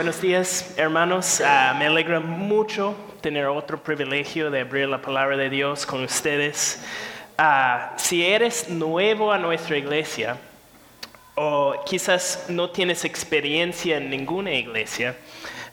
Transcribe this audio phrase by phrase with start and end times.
[0.00, 1.42] buenos días, hermanos.
[1.44, 6.82] Ah, me alegra mucho tener otro privilegio de abrir la palabra de Dios con ustedes.
[7.36, 10.38] Ah, si eres nuevo a nuestra iglesia
[11.34, 15.16] o quizás no tienes experiencia en ninguna iglesia,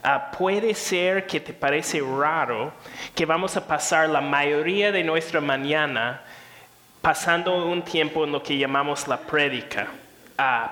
[0.04, 2.74] ah, puede ser que te parece raro
[3.16, 6.22] que vamos a pasar la mayoría de nuestra mañana
[7.00, 9.88] pasando un tiempo en lo que llamamos la prédica.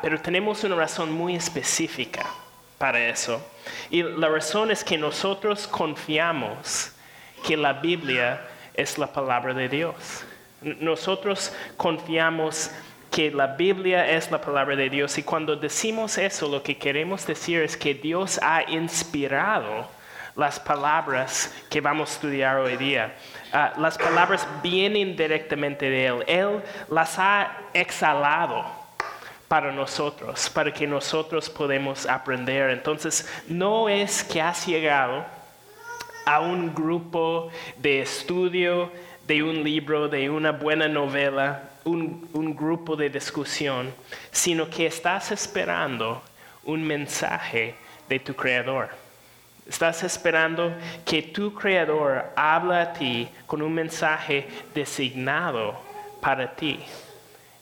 [0.02, 2.26] pero tenemos una razón muy específica
[2.78, 3.42] para eso.
[3.90, 6.92] Y la razón es que nosotros confiamos
[7.46, 8.42] que la Biblia
[8.74, 10.26] es la palabra de Dios.
[10.62, 12.72] Nosotros confiamos
[13.12, 17.26] que la Biblia es la palabra de Dios y cuando decimos eso lo que queremos
[17.26, 19.88] decir es que Dios ha inspirado
[20.36, 23.16] las palabras que vamos a estudiar hoy día.
[23.54, 26.24] Ah, las palabras vienen directamente de Él.
[26.28, 28.66] Él las ha exhalado
[29.48, 32.72] para nosotros, para que nosotros podemos aprender.
[32.72, 35.26] Entonces, no es que has llegado
[36.26, 38.92] a un grupo de estudio
[39.28, 43.94] de un libro, de una buena novela, un, un grupo de discusión,
[44.32, 46.22] sino que estás esperando
[46.64, 47.76] un mensaje
[48.08, 48.90] de tu creador.
[49.68, 55.76] Estás esperando que tu creador hable a ti con un mensaje designado
[56.22, 56.80] para ti.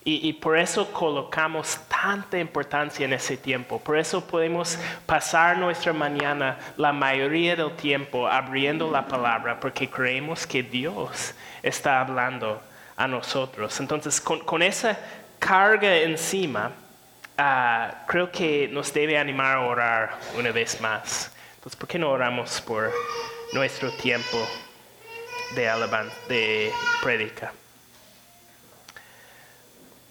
[0.05, 3.79] Y, por eso colocamos tanta importancia en ese tiempo.
[3.79, 10.45] Por eso podemos pasar nuestra mañana la mayoría del tiempo abriendo la palabra, porque creemos
[10.45, 12.61] que Dios está hablando
[12.97, 13.79] a nosotros.
[13.79, 14.99] Entonces, con, esa
[15.39, 16.73] carga encima,
[17.37, 21.31] ah, creo que nos debe animar a orar una vez más.
[21.55, 22.91] Entonces, ¿por qué no oramos por
[23.53, 24.37] nuestro tiempo
[25.55, 27.53] de alabanza, de predica?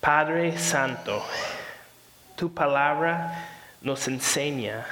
[0.02, 1.22] Padre Santo,
[2.34, 3.38] tu palabra
[3.82, 4.84] nos enseña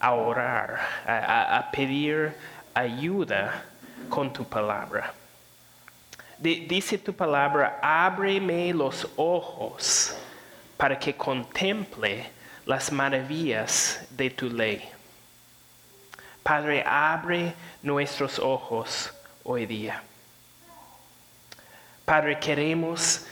[0.00, 2.32] a orar, a, pedir
[2.72, 3.62] ayuda
[4.08, 5.12] con tu palabra.
[6.38, 10.16] dice tu palabra, ábreme los ojos
[10.78, 12.30] para que contemple
[12.64, 14.88] las maravillas de tu ley.
[16.42, 19.12] Padre, abre nuestros ojos
[19.44, 20.00] hoy día.
[22.06, 23.26] Padre, queremos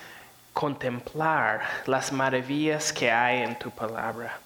[0.56, 4.39] contemplar las maravillas que hay en tu palabra.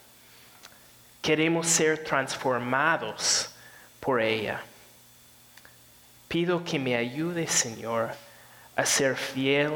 [1.22, 3.54] Queremos ser transformados
[4.00, 4.60] por ella.
[6.26, 8.10] Pido que me ayude, Señor,
[8.74, 9.70] a ser fiel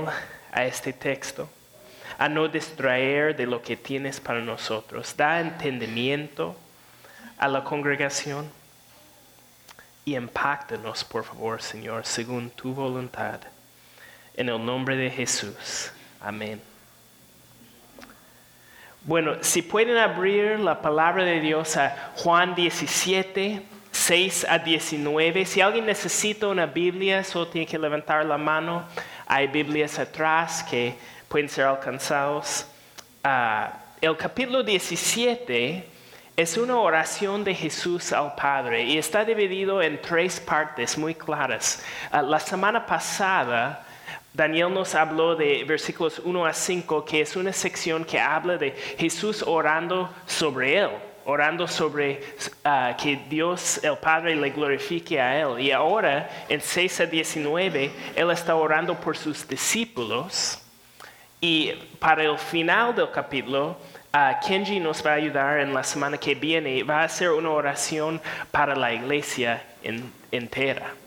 [0.51, 1.49] a este texto,
[2.19, 5.17] a no distraer de lo que tienes para nosotros.
[5.17, 6.57] Da entendimiento
[7.39, 8.51] a la congregación
[10.05, 13.39] y impactanos, por favor, Señor, según tu voluntad.
[14.37, 15.93] En el nombre de Jesús.
[16.25, 16.59] Amén.
[19.03, 23.63] Bueno, si pueden abrir la palabra de Dios a Juan 17,
[23.93, 25.45] 6 a 19.
[25.45, 28.85] Si alguien necesita una Biblia, solo tiene que levantar la mano.
[29.27, 30.95] Hay Biblias atrás que
[31.29, 32.67] pueden ser alcanzados.
[33.23, 35.87] Ah, el capítulo 17
[36.39, 41.85] es una oración de Jesús al Padre y está dividido en tres partes muy claras.
[42.11, 43.87] Ah, la semana pasada
[44.35, 48.73] Daniel nos habló de versículos 1 a 5, que es una sección que habla de
[48.99, 50.91] Jesús orando sobre él,
[51.25, 52.21] orando sobre
[52.65, 55.61] ah, que Dios el Padre le glorifique a él.
[55.61, 60.61] Y ahora, en 6 a 19, él está orando por sus discípulos.
[61.41, 61.71] Y
[62.01, 63.77] para el final del capítulo,
[64.13, 67.51] uh, Kenji nos va a ayudar en la semana que viene, va a hacer una
[67.51, 68.21] oración
[68.51, 69.63] para la iglesia
[70.33, 71.04] entera.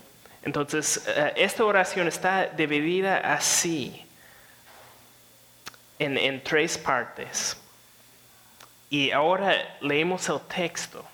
[0.48, 4.02] Entonces, eh, esta oración está dividida así,
[6.00, 7.58] en, tres partes.
[8.90, 11.06] Y ahora leemos el texto.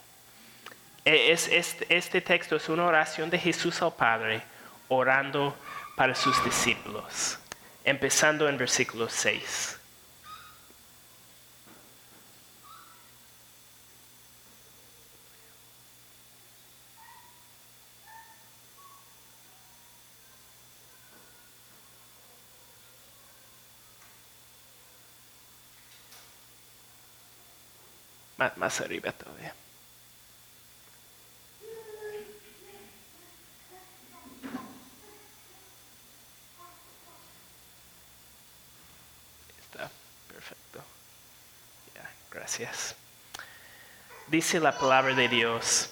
[1.03, 4.43] E, este, texto es una oración de Jesús al Padre
[4.87, 5.55] orando
[5.95, 7.39] para sus discípulos,
[7.83, 9.79] empezando en versículo 6.
[28.55, 29.53] Más, arriba todavía.
[39.61, 39.89] Está
[40.27, 40.83] perfecto.
[42.31, 42.95] Gracias.
[44.27, 45.91] Dice la palabra de Dios.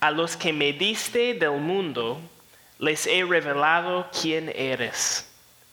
[0.00, 2.20] A los que me diste del mundo,
[2.78, 5.26] les he revelado quién eres.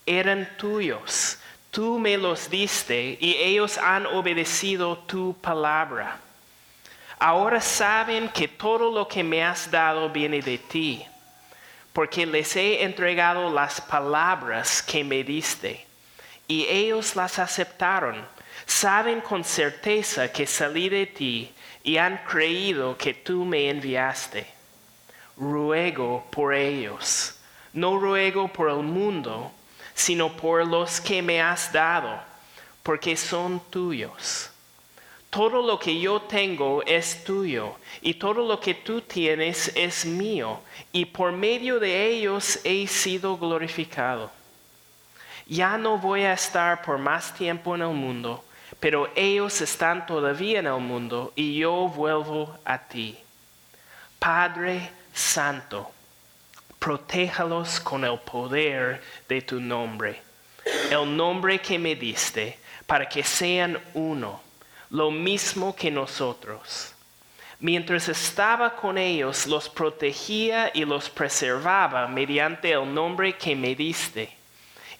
[0.05, 1.37] Eran tuyos
[1.71, 6.19] Tú me los diste y ellos han obedecido tu palabra.
[7.17, 11.05] Ahora saben que todo lo que me has dado viene de ti,
[11.93, 15.85] porque les he entregado las palabras que me diste,
[16.45, 18.27] y ellos las aceptaron.
[18.65, 21.53] Saben con certeza que salí de ti
[21.83, 24.45] y han creído que tú me enviaste.
[25.37, 27.39] Ruego por ellos,
[27.71, 29.51] no ruego por el mundo,
[29.93, 32.19] sino por los que me has dado,
[32.83, 34.49] porque son tuyos.
[35.29, 40.59] Todo lo que yo tengo es tuyo, y todo lo que tú tienes es mío,
[40.91, 44.29] y por medio de ellos he sido glorificado.
[45.47, 48.43] Ya no voy a estar por más tiempo en el mundo,
[48.79, 53.17] pero ellos están todavía en el mundo, y yo vuelvo a ti.
[54.19, 55.91] Padre Santo,
[56.81, 60.19] protéjalos con el poder de tu nombre,
[60.89, 62.57] el nombre que me diste,
[62.87, 64.41] para que sean uno
[64.89, 66.93] lo mismo que nosotros.
[67.59, 74.35] Mientras estaba con ellos, los protegía y los preservaba mediante el nombre que me diste.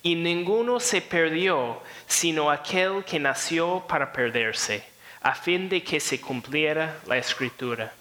[0.04, 4.86] Y ninguno se perdió, sino aquel que nació para perderse,
[5.24, 7.92] a fin de que se cumpliera la escritura.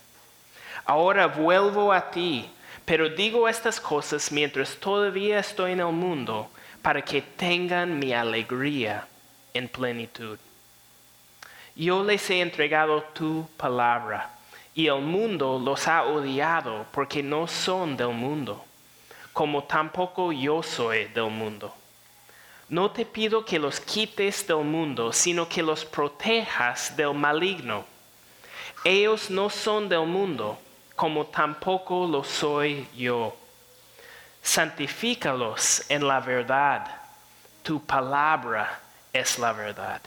[0.85, 2.49] Ahora vuelvo a ti,
[2.91, 6.51] pero digo estas cosas mientras todavía estoy en el mundo,
[6.83, 9.07] para que tengan mi alegría
[9.55, 10.37] en plenitud.
[11.77, 14.35] Yo les he entregado tu palabra,
[14.75, 18.65] y el mundo los ha odiado porque no son del mundo,
[19.33, 21.73] como tampoco yo soy del mundo.
[22.69, 27.85] No te pido que los quites del mundo, sino que los protejas del maligno.
[28.83, 30.59] Ellos no son del mundo,
[31.01, 33.35] como tampoco lo soy yo.
[34.43, 36.95] Santifícalos en la verdad.
[37.63, 38.79] Tu palabra
[39.11, 40.03] es la verdad.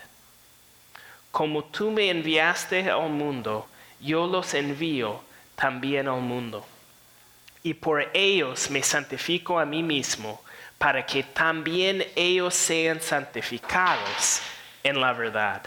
[1.32, 3.68] Como tú me enviaste al mundo,
[4.00, 5.20] yo los envío
[5.56, 6.64] también al mundo.
[7.64, 10.44] Y por ellos me santifico a mí mismo,
[10.78, 14.42] para que también ellos sean santificados
[14.84, 15.64] en la verdad.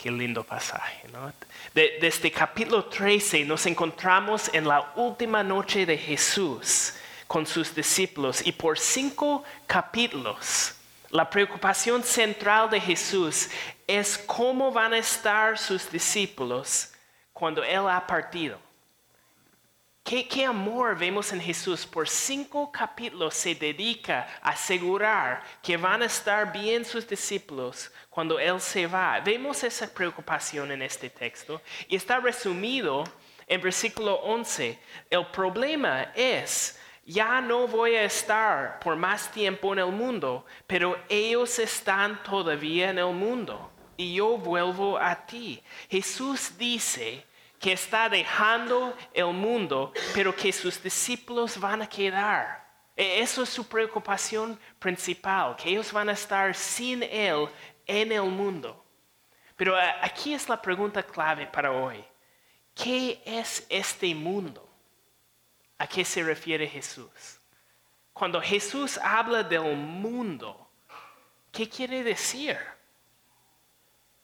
[0.00, 1.30] Qué lindo pasaje, ¿no?
[1.74, 6.94] desde este capítulo 13 nos encontramos en la última noche de Jesús
[7.26, 10.74] con sus discípulos y por cinco capítulos
[11.10, 13.50] la preocupación central de Jesús
[13.86, 16.92] es cómo van a estar sus discípulos
[17.34, 18.58] cuando Él ha partido.
[20.10, 21.86] ¿Qué, amor vemos en Jesús?
[21.86, 28.36] Por cinco capítulos se dedica a asegurar que van a estar bien sus discípulos cuando
[28.40, 29.20] Él se va.
[29.20, 33.04] Vemos esa preocupación en este texto y está resumido
[33.46, 34.80] en versículo 11.
[35.08, 36.76] El problema es
[37.06, 42.90] ya no voy a estar por más tiempo en el mundo, pero ellos están todavía
[42.90, 45.62] en el mundo y yo vuelvo a ti.
[45.88, 47.29] Jesús dice
[47.60, 52.66] que está dejando el mundo, pero que sus discípulos van a quedar.
[52.96, 57.48] E, eso es su preocupación principal, que ellos van a estar sin Él
[57.86, 58.82] en el mundo.
[59.56, 62.02] Pero aquí es la pregunta clave para hoy.
[62.74, 64.66] ¿Qué es este mundo?
[65.76, 67.40] ¿A qué se refiere Jesús?
[68.10, 70.70] Cuando Jesús habla del mundo,
[71.52, 72.58] ¿qué quiere decir?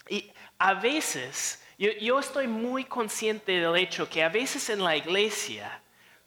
[0.08, 5.80] Y a veces, yo, estoy muy consciente del hecho que a veces en la iglesia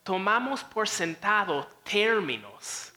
[0.04, 2.94] tomamos por sentado términos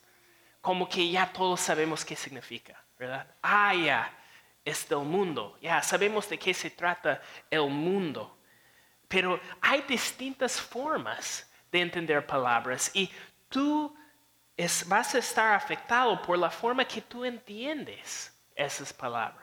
[0.60, 3.26] como que ya todos sabemos qué significa, ¿verdad?
[3.42, 4.18] Ah, ya,
[4.64, 8.38] es del mundo, ya sabemos de qué se trata el mundo.
[9.08, 13.10] Pero hay distintas formas de entender palabras y
[13.48, 13.94] tú
[14.86, 19.41] vas a estar afectado por la forma que tú entiendes esas palabras.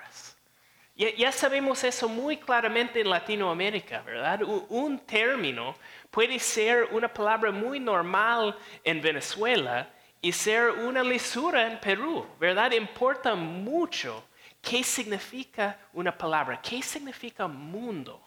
[0.99, 4.41] Ya, sabemos eso muy claramente en Latinoamérica, ¿verdad?
[4.67, 5.73] un término
[6.11, 9.89] puede ser una palabra muy normal en Venezuela
[10.21, 12.73] y ser una lisura en Perú, ¿verdad?
[12.73, 14.25] Importa mucho
[14.61, 18.21] qué significa una palabra, qué significa mundo.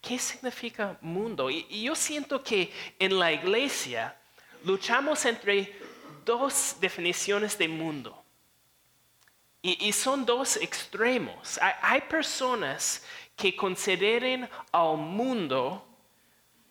[0.00, 1.48] ¿Qué significa mundo?
[1.48, 4.16] Y, yo siento que en la iglesia
[4.64, 5.78] luchamos entre
[6.24, 8.21] dos definiciones de mundo.
[9.64, 11.58] Y, son dos extremos.
[11.80, 13.04] Hay, personas
[13.36, 15.86] que consideren al mundo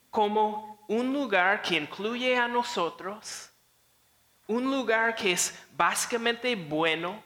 [0.10, 3.50] como un lugar que incluye a nosotros,
[4.46, 7.24] un lugar que es básicamente bueno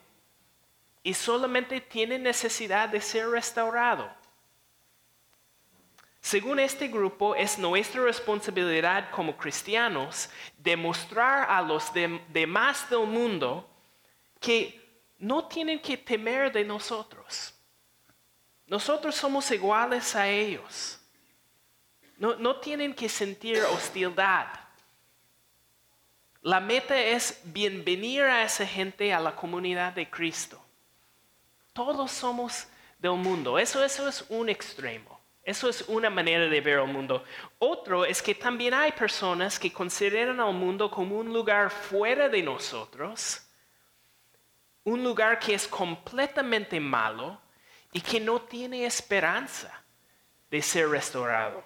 [1.01, 4.07] y solamente tiene necesidad de ser restaurado.
[6.21, 10.29] Según este grupo, es nuestra responsabilidad como cristianos
[10.59, 13.67] demostrar a los demás del mundo
[14.39, 14.84] que
[15.17, 17.53] no tienen que temer de nosotros.
[18.67, 20.99] Nosotros somos iguales a ellos.
[22.17, 24.47] No, no tienen que sentir hostilidad.
[26.41, 30.61] La meta es bienvenir a esa gente a la comunidad de Cristo.
[31.73, 32.67] Todos somos
[32.99, 33.59] del mundo.
[33.59, 35.19] Eso, eso es un extremo.
[35.43, 37.23] Eso es una manera de ver el mundo.
[37.59, 42.41] Otro es que también hay personas que consideran al mundo como un lugar fuera de
[42.41, 43.44] nosotros,
[44.85, 47.41] un lugar que es completamente malo
[47.91, 49.83] y que no tiene esperanza
[50.49, 51.63] de ser restaurado.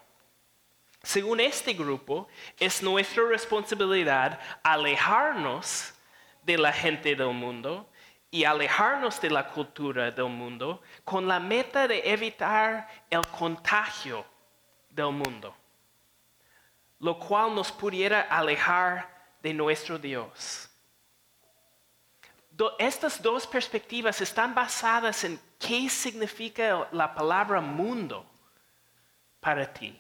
[1.04, 5.94] Según este grupo, es nuestra responsabilidad alejarnos
[6.44, 7.90] de la gente del mundo
[8.32, 14.26] y alejarnos de la cultura del mundo con la meta de evitar el contagio
[14.90, 15.56] del mundo,
[17.00, 20.69] lo cual nos pudiera alejar de nuestro Dios.
[22.78, 28.26] Estas dos perspectivas están basadas en qué significa la palabra mundo
[29.40, 29.98] para ti.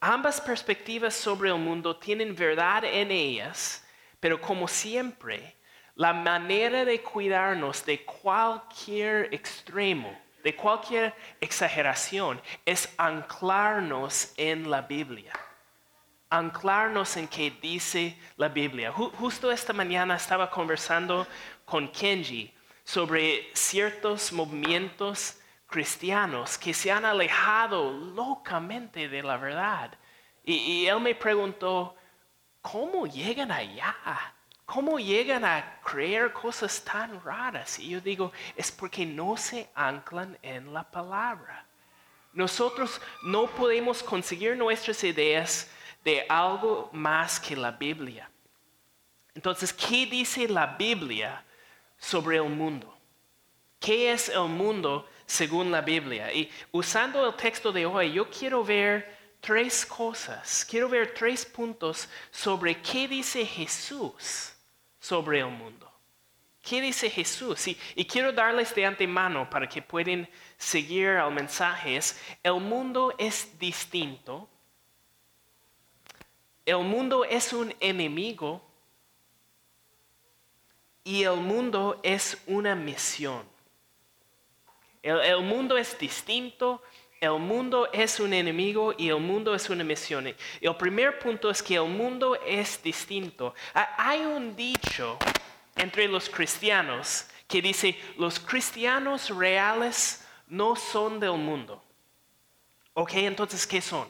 [0.00, 3.84] Ambas perspectivas sobre el mundo tienen verdad en ellas,
[4.20, 5.56] pero como siempre,
[5.96, 15.32] la manera de cuidarnos de cualquier extremo, de cualquier exageración, es anclarnos en la Biblia.
[16.30, 18.92] Anclarnos en qué dice la Biblia.
[18.92, 21.26] Justo esta mañana estaba conversando
[21.64, 22.52] con Kenji
[22.84, 29.92] sobre ciertos movimientos cristianos que se han alejado locamente de la verdad.
[30.44, 31.94] Y, él me preguntó,
[32.62, 33.94] ¿cómo llegan allá?
[34.64, 37.78] ¿Cómo llegan a creer cosas tan raras?
[37.78, 41.66] Y yo digo, es porque no se anclan en la palabra.
[42.32, 45.70] Nosotros no podemos conseguir nuestras ideas
[46.08, 48.30] de algo más que la Biblia.
[49.34, 51.44] Entonces, ¿qué dice la Biblia
[51.98, 52.96] sobre el mundo?
[53.78, 56.32] ¿Qué es el mundo según la Biblia?
[56.32, 62.08] Y usando el texto de hoy, yo quiero ver tres cosas, quiero ver tres puntos
[62.30, 64.54] sobre qué dice Jesús
[64.98, 65.92] sobre el mundo.
[66.62, 67.68] ¿Qué dice Jesús?
[67.68, 72.00] Y, quiero darles de antemano para que puedan seguir al mensaje.
[72.42, 74.48] el mundo es distinto.
[76.68, 78.60] El mundo es un enemigo.
[81.02, 83.42] Y el mundo es una misión.
[85.02, 86.82] El, mundo es distinto,
[87.22, 90.26] el mundo es un enemigo y el mundo es una misión.
[90.60, 93.54] El primer punto es que el mundo es distinto.
[93.72, 95.16] Hay un dicho
[95.74, 101.82] entre los cristianos que dice, los cristianos reales no son del mundo.
[102.92, 104.06] Ok, entonces, ¿qué son?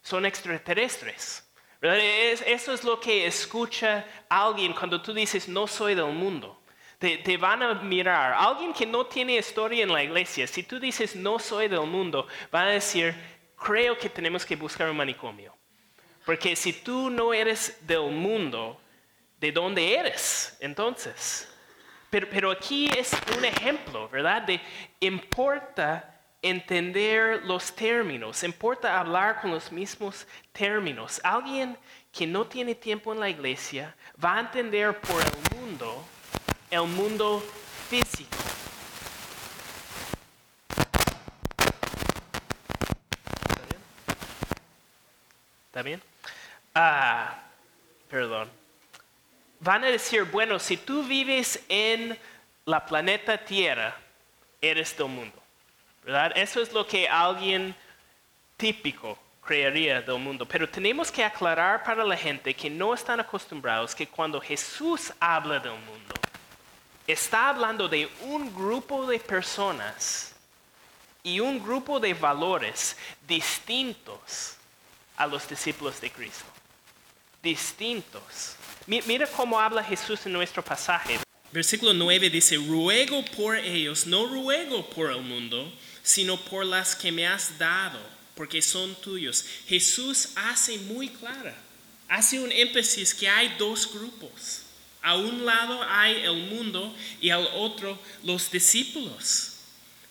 [0.00, 1.44] Son extraterrestres.
[1.80, 6.60] Eso es lo que escucha alguien cuando tú dices, no soy del mundo.
[6.98, 8.32] Te, van a mirar.
[8.32, 12.26] Alguien que no tiene historia en la iglesia, si tú dices no soy del mundo,
[12.50, 13.14] van a decir,
[13.56, 15.54] creo que tenemos que buscar un manicomio.
[16.26, 18.80] Porque si tú no eres del mundo,
[19.38, 21.48] ¿de dónde eres entonces?
[22.10, 24.42] Pero, pero aquí es un ejemplo, ¿verdad?
[24.42, 24.60] De
[24.98, 31.20] importa entender los términos, importa hablar con los mismos términos.
[31.24, 31.76] Alguien
[32.12, 36.04] que no tiene tiempo en la iglesia va a entender por el mundo
[36.70, 37.42] el mundo
[37.88, 38.36] físico.
[45.66, 46.02] ¿Está bien?
[46.74, 47.42] Ah,
[48.10, 48.50] perdón.
[49.60, 52.18] Van a decir, bueno, si tú vives en
[52.64, 53.96] la planeta Tierra,
[54.60, 55.42] eres del mundo.
[56.08, 56.32] ¿Verdad?
[56.36, 57.76] Eso es lo que alguien
[58.56, 60.46] típico creería del mundo.
[60.46, 65.58] Pero tenemos que aclarar para la gente que no están acostumbrados que cuando Jesús habla
[65.60, 66.14] del mundo,
[67.06, 70.34] está hablando de un grupo de personas
[71.22, 72.96] y un grupo de valores
[73.26, 74.56] distintos
[75.14, 76.46] a los discípulos de Cristo.
[77.42, 78.56] Distintos.
[78.86, 81.18] Mira cómo habla Jesús en nuestro pasaje.
[81.52, 85.70] Versículo 9 dice, ruego por ellos, no ruego por el mundo,
[86.08, 88.00] sino por las que me has dado,
[88.34, 89.44] porque son tuyos.
[89.66, 91.54] Jesús hace muy clara,
[92.08, 94.62] hace un énfasis que hay dos grupos.
[95.02, 99.56] A un lado hay el mundo y al otro los discípulos.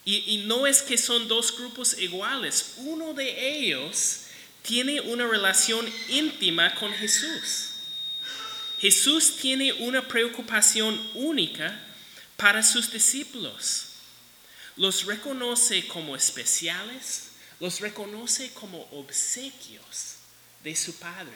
[0.06, 2.76] Y, no es que son dos grupos iguales.
[2.78, 4.20] Uno de ellos
[4.62, 7.72] tiene una relación íntima con Jesús.
[8.80, 11.84] Jesús tiene una preocupación única
[12.38, 13.87] para sus discípulos.
[14.78, 20.18] Los reconoce como especiales, los reconoce como obsequios
[20.64, 21.34] de su Padre.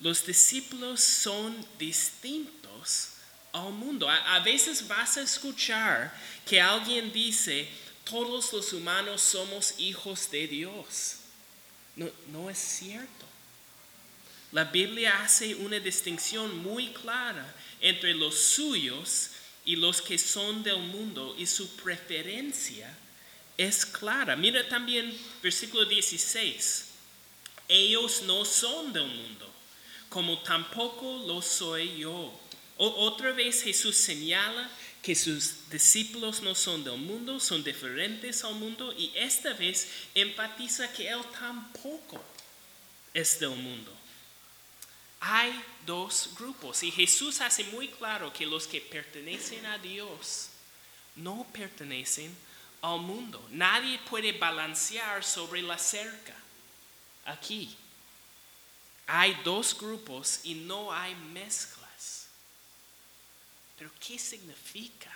[0.00, 3.10] Los discípulos son distintos
[3.52, 4.10] al mundo.
[4.10, 6.12] A, veces vas a escuchar
[6.44, 7.68] que alguien dice,
[8.02, 11.18] todos los humanos somos hijos de Dios.
[11.94, 13.24] No, no es cierto.
[14.50, 19.30] La Biblia hace una distinción muy clara entre los suyos
[19.64, 22.94] y los que son del mundo y su preferencia
[23.56, 24.36] es clara.
[24.36, 26.86] Mira también versículo 16.
[27.68, 29.50] Ellos no son del mundo,
[30.08, 32.40] como tampoco lo soy yo.
[32.76, 34.68] otra vez Jesús señala
[35.02, 40.92] que sus discípulos no son del mundo, son diferentes al mundo y esta vez empatiza
[40.92, 42.22] que Él tampoco
[43.12, 43.92] es del mundo.
[45.20, 45.52] Hay
[45.86, 50.48] dos grupos y Jesús hace muy claro que los que pertenecen a Dios
[51.16, 52.34] no pertenecen
[52.82, 53.46] al mundo.
[53.50, 56.34] Nadie puede balancear sobre la cerca.
[57.24, 57.76] Aquí
[59.06, 61.84] hay dos grupos y no hay mezcla.
[63.78, 65.10] Pero ¿qué significa?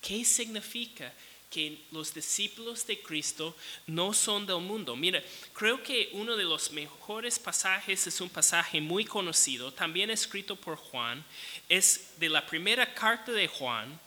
[0.00, 1.12] ¿Qué significa
[1.50, 4.96] que los discípulos de Cristo no son del mundo?
[4.96, 10.56] Mira, creo que uno de los mejores pasajes es un pasaje muy conocido, también escrito
[10.56, 11.24] por Juan,
[11.68, 13.98] es de la primera carta de Juan,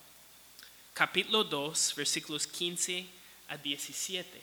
[0.94, 3.06] capítulo 2, versículos 15
[3.48, 4.42] a 17.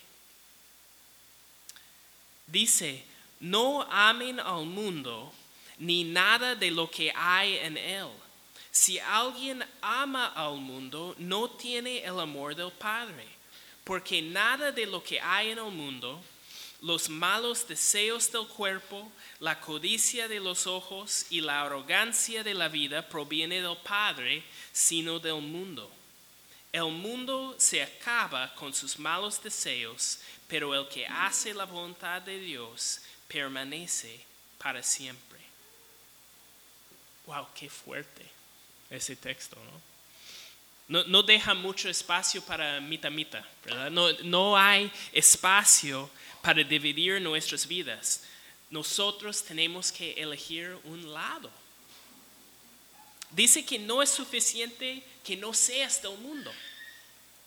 [2.47, 3.05] Dice,
[3.41, 5.33] no amen al mundo
[5.79, 8.09] ni nada de lo que hay en él
[8.71, 13.27] si alguien ama al mundo, no tiene el amor del Padre,
[13.85, 16.23] porque nada de lo que hay en el mundo,
[16.83, 19.11] los malos deseos del cuerpo,
[19.41, 25.19] la codicia de los ojos y la arrogancia de la vida proviene del Padre, sino
[25.19, 25.91] del mundo.
[26.71, 32.39] El mundo se acaba con sus malos deseos, pero el que hace la voluntad de
[32.39, 34.21] Dios permanece
[34.59, 35.39] para siempre.
[37.27, 38.38] Wow, qué fuerte
[38.91, 39.89] ese texto, ¿no?
[40.89, 43.91] No, deja mucho espacio para mitad mitad, ¿verdad?
[43.91, 46.09] No, no hay espacio
[46.41, 48.23] para dividir nuestras vidas.
[48.71, 51.51] Nosotros tenemos que elegir un lado.
[53.31, 56.51] Dice que no es suficiente que no seas del mundo.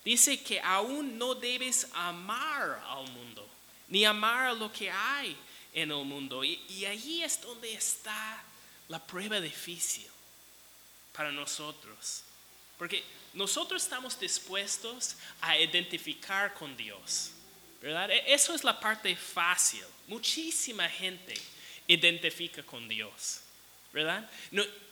[0.05, 3.49] Dice que aún no debes amar al mundo,
[3.87, 5.35] ni amar lo que hay
[5.73, 6.43] en el mundo.
[6.43, 8.43] Y, y ahí es donde está
[8.87, 10.11] la prueba difícil
[11.13, 12.23] para nosotros.
[12.77, 17.31] Porque nosotros estamos dispuestos a identificar con Dios.
[17.81, 18.11] ¿Verdad?
[18.11, 19.83] E-, eso es la parte fácil.
[20.07, 21.33] Muchísima gente
[21.87, 23.41] identifica con Dios.
[23.93, 24.29] ¿Verdad?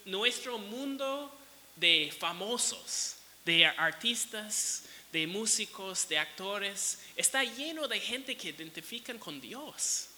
[0.04, 1.34] nuestro mundo
[1.78, 9.40] de famosos, de artistas, de músicos, de actores, está lleno de gente que identifican con
[9.40, 10.10] Dios.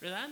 [0.00, 0.28] ¿Verdad?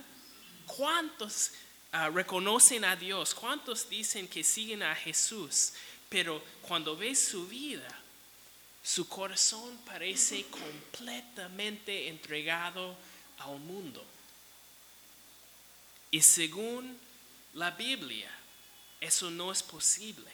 [0.66, 1.52] ¿Cuántos
[1.96, 5.74] Ah, reconocen a Dios, cuántos dicen que siguen a Jesús,
[6.08, 7.86] pero cuando ves su vida,
[8.82, 12.96] su corazón parece completamente entregado
[13.38, 14.04] al mundo.
[16.10, 16.98] Y según
[17.52, 18.28] la Biblia,
[19.00, 20.32] eso no es posible.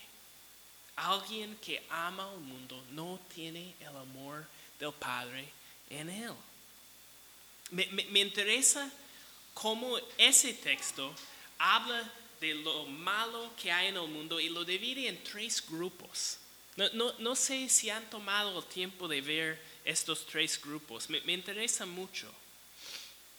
[0.97, 4.47] Alguien que ama al mundo no tiene el amor
[4.79, 5.47] del Padre
[5.91, 6.33] en él.
[7.71, 8.91] Me, me interesa
[9.53, 11.15] cómo ese texto
[11.61, 16.39] habla de lo malo que hay en el mundo y lo divide en tres grupos.
[16.95, 21.11] No, sé si han tomado el tiempo de ver estos tres grupos.
[21.11, 22.33] Me, interesa mucho.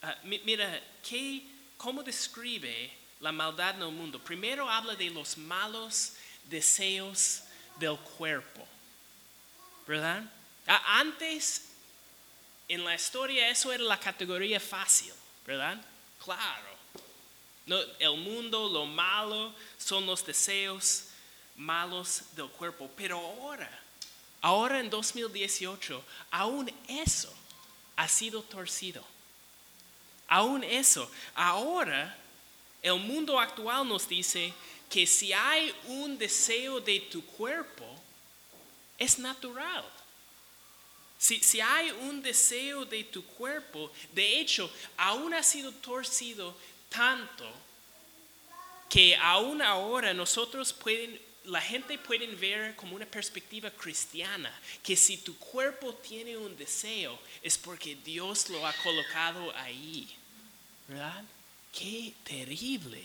[0.04, 1.42] Ah, mira, ¿qué,
[1.78, 4.20] ¿cómo describe la maldad en el mundo?
[4.20, 6.14] Primero habla de los malos
[6.46, 7.42] deseos
[7.80, 8.68] del cuerpo.
[9.88, 10.24] ¿Verdad?
[10.68, 11.70] Ah, antes,
[12.68, 15.14] en la historia, eso era la categoría fácil.
[15.44, 15.84] ¿Verdad?
[16.24, 16.71] Claro
[17.66, 21.06] el mundo, lo malo, son los deseos
[21.56, 22.90] malos del cuerpo.
[22.96, 23.70] Pero ahora,
[24.42, 27.34] ahora en 2018, aún eso
[27.96, 29.04] ha sido torcido.
[30.28, 31.10] Aún eso.
[31.36, 32.18] Ahora,
[32.82, 34.54] el mundo actual nos dice
[34.90, 37.86] que si hay un deseo de tu cuerpo,
[38.98, 39.86] es natural.
[41.18, 46.56] Si, si, hay un deseo de tu cuerpo, de hecho, aún ha sido torcido
[46.92, 47.50] tanto
[48.90, 54.52] que aún ahora nosotros pueden, la gente puede ver como una perspectiva cristiana,
[54.84, 60.14] que si tu cuerpo tiene un deseo es porque Dios lo ha colocado ahí.
[60.90, 61.24] ¿Verdad?
[61.72, 63.02] Qué terrible,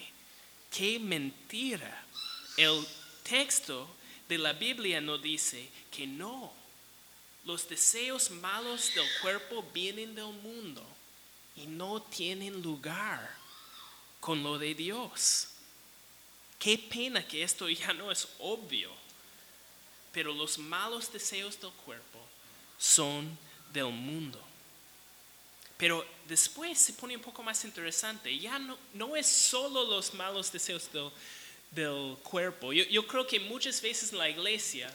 [0.71, 2.05] qué mentira.
[2.57, 2.85] El
[3.23, 3.89] texto
[4.29, 6.53] de la Biblia nos dice que no.
[7.45, 10.85] Los deseos malos del cuerpo vienen del mundo
[11.55, 13.46] y no tienen lugar
[14.21, 15.49] con lo de Dios.
[16.59, 18.91] Qué pena que esto ya no es obvio,
[20.13, 22.19] pero los malos deseos del cuerpo
[22.79, 23.39] son
[23.73, 24.43] del mundo.
[25.77, 28.37] Pero después se pone un poco más interesante.
[28.39, 31.11] Ya no, no es solo los malos deseos del,
[31.71, 32.73] del cuerpo.
[32.73, 34.91] Yo, yo creo que muchas veces en la iglesia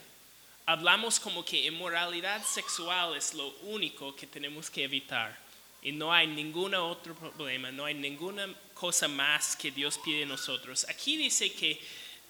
[0.65, 5.37] hablamos como que inmoralidad sexual es lo único que tenemos que evitar.
[5.83, 10.25] Y no hay ningún otro problema, no hay ninguna cosa más que Dios pide de
[10.27, 10.85] nosotros.
[10.87, 11.81] Aquí dice que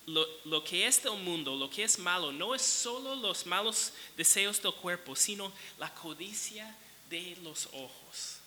[0.05, 3.93] lo, lo, que es del mundo, lo que es malo, no es solo los malos
[4.15, 6.75] deseos del cuerpo, sino la codicia
[7.09, 8.37] de los ojos.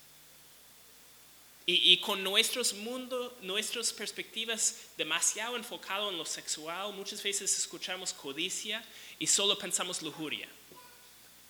[1.67, 8.11] Y, y con nuestros mundos, nuestras perspectivas demasiado enfocado en lo sexual, muchas veces escuchamos
[8.11, 8.83] codicia
[9.17, 10.47] y solo pensamos lujuria.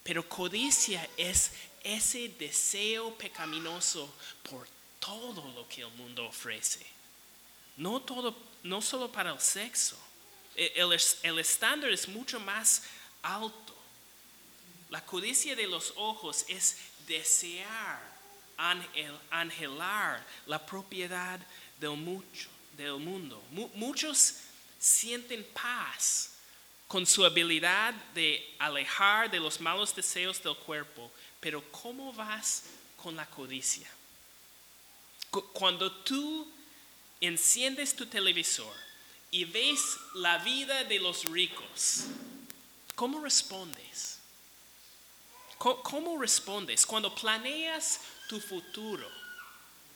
[0.03, 1.51] Pero codicia es
[1.85, 4.11] ese deseo pecaminoso
[4.49, 4.67] por
[4.99, 6.85] todo lo que el mundo ofrece.
[7.77, 9.95] No, todo, no solo para el sexo.
[10.55, 12.83] E, el, el estándar es mucho más
[13.21, 13.75] alto.
[14.89, 18.01] La codicia de los ojos es desear,
[19.29, 21.39] angelar la propiedad
[21.79, 23.43] del, mucho, del mundo.
[23.75, 24.37] Muchos
[24.79, 26.31] sienten paz
[26.87, 31.11] con su habilidad de alejar de los malos deseos del cuerpo.
[31.45, 32.63] Pero ¿cómo vas
[32.97, 33.87] con la codicia?
[35.53, 36.51] Cuando tú
[37.21, 38.75] enciendes tu televisor
[39.29, 39.79] y ves
[40.15, 42.05] la vida de los ricos,
[42.95, 44.17] ¿cómo respondes?
[45.59, 46.83] ¿Cómo, respondes?
[46.83, 49.07] Cuando planeas tu futuro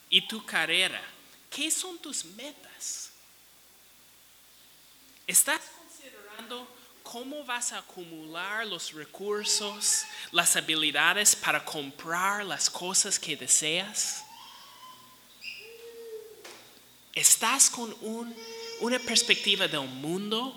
[0.08, 1.02] y tu carrera,
[1.50, 3.10] ¿qué son tus metas?
[5.26, 6.68] ¿Estás considerando
[7.12, 14.24] cómo vas a acumular los recursos, las habilidades para comprar las cosas que deseas?
[17.16, 17.96] ¿Estás con
[18.80, 20.56] una perspectiva del mundo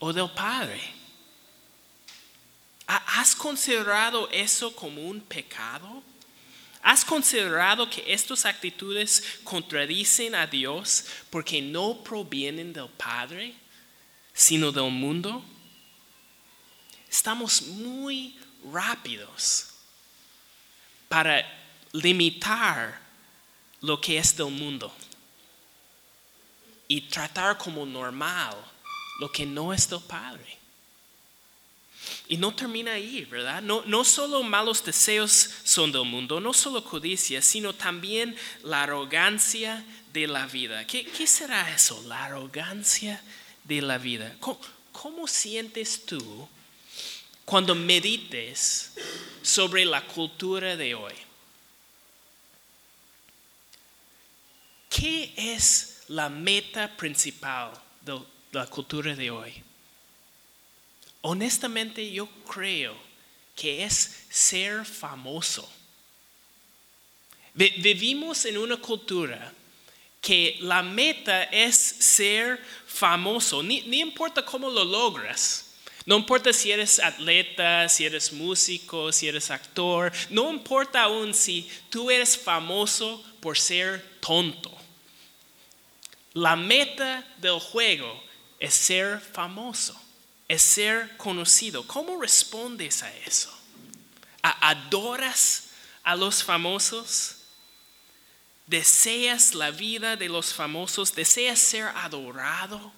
[0.00, 0.82] o del Padre?
[2.88, 6.02] ¿Has considerado eso como un pecado?
[6.82, 13.54] ¿Has considerado que estas actitudes contradicen a Dios porque no provienen del Padre?
[14.40, 15.44] Sino del mundo,
[17.10, 18.34] estamos muy
[18.72, 19.66] rápidos
[21.10, 21.44] para
[21.92, 22.98] limitar
[23.82, 24.90] lo que es del mundo
[26.88, 28.56] y tratar como normal
[29.18, 30.56] lo que no es del Padre.
[32.26, 33.60] Y no termina ahí, ¿verdad?
[33.60, 39.84] No, no solo malos deseos son del mundo, no solo codicia, sino también la arrogancia
[40.14, 40.86] de la vida.
[40.86, 42.02] ¿Qué, qué será eso?
[42.06, 43.22] La arrogancia
[43.64, 44.36] de la vida.
[44.92, 46.48] ¿Cómo, sientes tú
[47.44, 48.92] cuando medites
[49.42, 51.14] sobre la cultura de hoy?
[54.88, 58.20] ¿Qué es la meta principal de
[58.52, 59.62] la cultura de hoy?
[61.22, 62.96] Honestamente yo creo
[63.54, 65.70] que es ser famoso.
[67.54, 69.52] Vivimos en una cultura
[70.20, 75.66] que la meta es ser famoso, ni, importa cómo lo logras.
[76.06, 81.68] No importa si eres atleta, si eres músico, si eres actor, no importa aún si
[81.88, 84.76] tú eres famoso por ser tonto.
[86.32, 88.22] La meta del juego
[88.58, 90.00] es ser famoso,
[90.48, 91.86] es ser conocido.
[91.86, 93.52] ¿Cómo respondes a eso?
[94.42, 95.70] ¿Adoras
[96.02, 97.39] a los famosos?
[98.70, 102.92] Deseas la vida de los famosos, deseas ser adorado.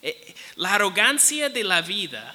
[0.00, 2.34] Eh, la arrogancia de la vida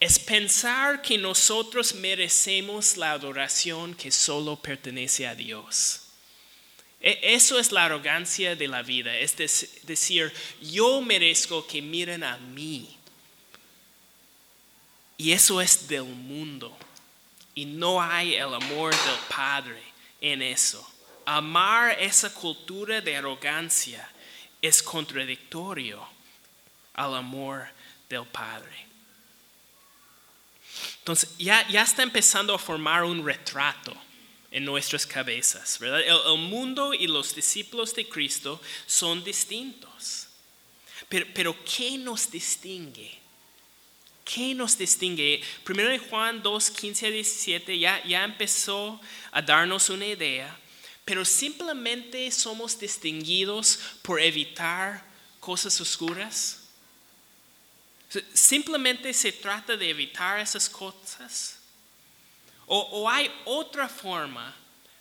[0.00, 6.06] es pensar que nosotros merecemos la adoración que solo pertenece a Dios.
[7.02, 10.32] E, eso es la arrogancia de la vida, es decir,
[10.62, 12.96] yo merezco que miren a mí.
[15.18, 16.74] Y eso es del mundo.
[17.54, 19.82] Y no hay el amor del Padre
[20.22, 20.90] en eso
[21.36, 24.08] amar esa cultura de arrogancia
[24.60, 26.04] es contradictorio
[26.94, 27.68] al amor
[28.08, 28.86] del Padre.
[30.98, 33.96] Entonces ya, ya está empezando a formar un retrato
[34.50, 36.00] en nuestras cabezas, ¿verdad?
[36.00, 40.26] El, mundo y los discípulos de Cristo son distintos.
[41.08, 43.18] Pero, pero ¿qué nos distingue?
[44.24, 45.40] ¿Qué nos distingue?
[45.62, 50.58] Primero en Juan 2, 15 a 17 ya, ya empezó a darnos una idea
[51.10, 55.04] pero simplemente somos distinguidos por evitar
[55.40, 56.60] cosas oscuras.
[58.32, 61.58] Simplemente se trata de evitar esas cosas.
[62.64, 64.54] O, hay otra forma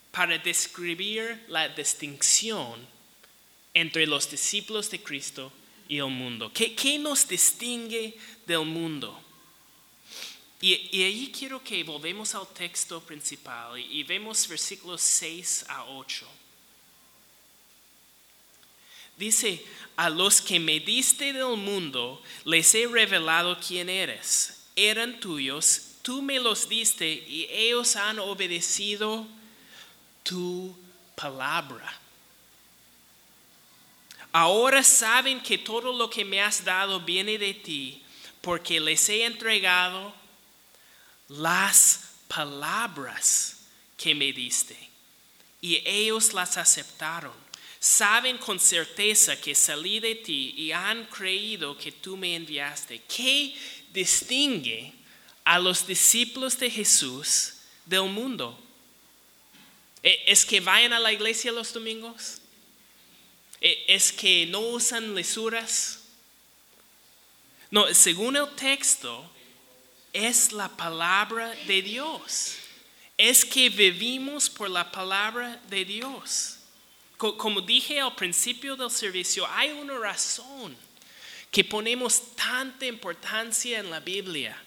[0.10, 2.88] para describir la distinción
[3.76, 5.54] entre los discípulos de Cristo
[5.88, 6.52] y el mundo.
[6.52, 8.18] ¿Qué, qué nos distingue
[8.48, 9.24] del mundo?
[10.62, 15.86] Y, y, ahí quiero que volvemos al texto principal y, y vemos versículos 6 a
[15.86, 16.28] 8.
[19.16, 19.64] Dice,
[19.96, 24.66] a los que me diste del mundo, les he revelado quién eres.
[24.76, 29.28] Eran tuyos, tú me los diste y ellos han obedecido
[30.24, 30.74] tu
[31.16, 32.00] palabra.
[34.32, 38.02] Ahora saben que todo lo que me has dado viene de ti,
[38.42, 40.14] porque les he entregado
[41.30, 43.58] las palabras
[43.98, 44.78] que me diste,
[45.62, 47.34] y ellos las aceptaron.
[47.80, 53.02] Saben con certeza que salí de ti y han creído que tú me enviaste.
[53.04, 53.56] ¿Qué
[53.94, 54.94] distingue
[55.46, 57.54] a los discípulos de Jesús
[57.86, 58.60] del mundo?
[60.04, 62.42] ¿E-, ¿Es que vayan a la iglesia los domingos?
[63.62, 66.00] ¿E-, ¿Es que no usan lesuras?
[67.72, 69.30] No, según el texto,
[70.28, 72.56] es la palabra de Dios.
[73.18, 76.58] Es que vivimos por la palabra de Dios.
[77.18, 80.76] Como dije al principio del servicio, hay una razón
[81.52, 84.58] que ponemos tanta importancia en la Biblia.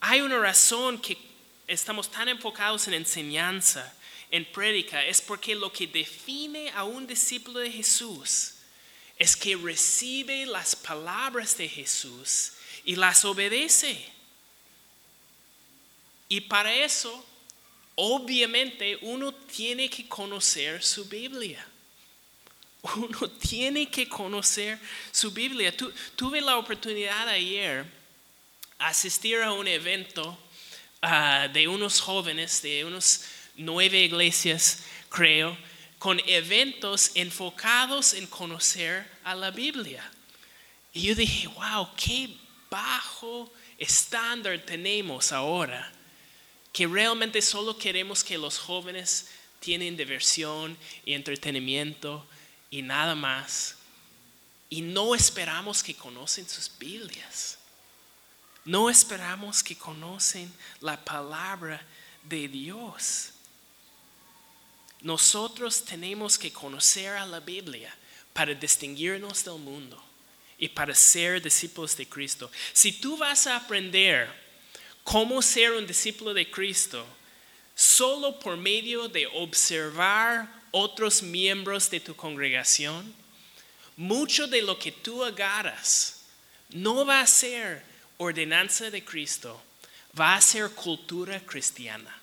[0.00, 1.16] Hay una razón que
[1.66, 3.94] estamos tan enfocados en enseñanza,
[4.30, 8.54] en prédica, es porque lo que define a un discípulo de Jesús
[9.16, 12.52] es que recibe las palabras de Jesús
[12.88, 14.02] y las obedece.
[16.26, 17.22] Y para eso,
[17.96, 21.66] obviamente, uno tiene que conocer su Biblia.
[22.96, 24.78] Uno tiene que conocer
[25.12, 25.74] su Biblia.
[26.16, 27.84] tuve la oportunidad ayer
[28.78, 30.38] asistir a un evento
[31.02, 33.24] ah, de unos jóvenes, de unos
[33.56, 35.58] nueve iglesias, creo,
[35.98, 40.10] con eventos enfocados en conocer a la Biblia.
[40.94, 45.92] Y yo dije, wow, qué bajo estándar tenemos ahora,
[46.72, 49.28] que realmente solo queremos que los jóvenes
[49.60, 52.26] tienen diversión y entretenimiento
[52.70, 53.76] y nada más.
[54.70, 57.58] Y no esperamos que conocen sus Biblias.
[58.64, 61.82] No esperamos que conocen la palabra
[62.22, 63.30] de Dios.
[65.00, 67.94] Nosotros tenemos que conocer a la Biblia
[68.34, 70.07] para distinguirnos del mundo
[70.58, 72.50] y para ser discípulos de Cristo.
[72.72, 74.28] Si tú vas a aprender
[75.04, 77.06] cómo ser un discípulo de Cristo
[77.74, 83.14] solo por medio de observar otros miembros de tu congregación,
[83.96, 86.22] mucho de lo que tú agarras
[86.70, 87.82] no va a ser
[88.18, 89.62] ordenanza de Cristo,
[90.18, 92.14] va a ser cultura cristiana.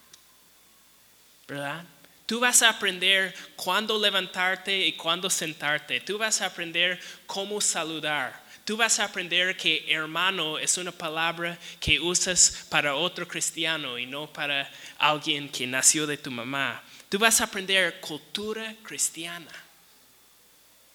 [1.47, 1.85] ¿Verdad?
[2.25, 6.01] Tú vas a aprender cuándo levantarte y cuándo sentarte.
[6.01, 8.43] Tú vas a aprender cómo saludar.
[8.65, 14.07] Tú vas a aprender que hermano es una palabra que usas para otro cristiano y
[14.07, 16.81] no para alguien que nació de tu mamá.
[17.09, 19.51] Tú vas a aprender cultura cristiana.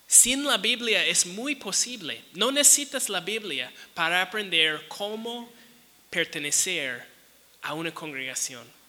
[0.09, 2.25] Sin la Biblia es muy posible.
[2.35, 5.49] No necesitas la Biblia para aprender cómo
[6.11, 7.07] pertenecer
[7.63, 8.80] a una congregación.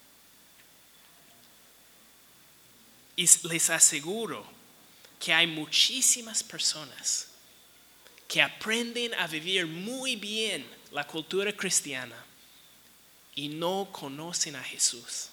[3.21, 4.43] Y les aseguro
[5.19, 7.27] que hay muchísimas personas
[8.27, 12.15] que aprenden a vivir muy bien la cultura cristiana
[13.35, 15.29] y no conocen a Jesús.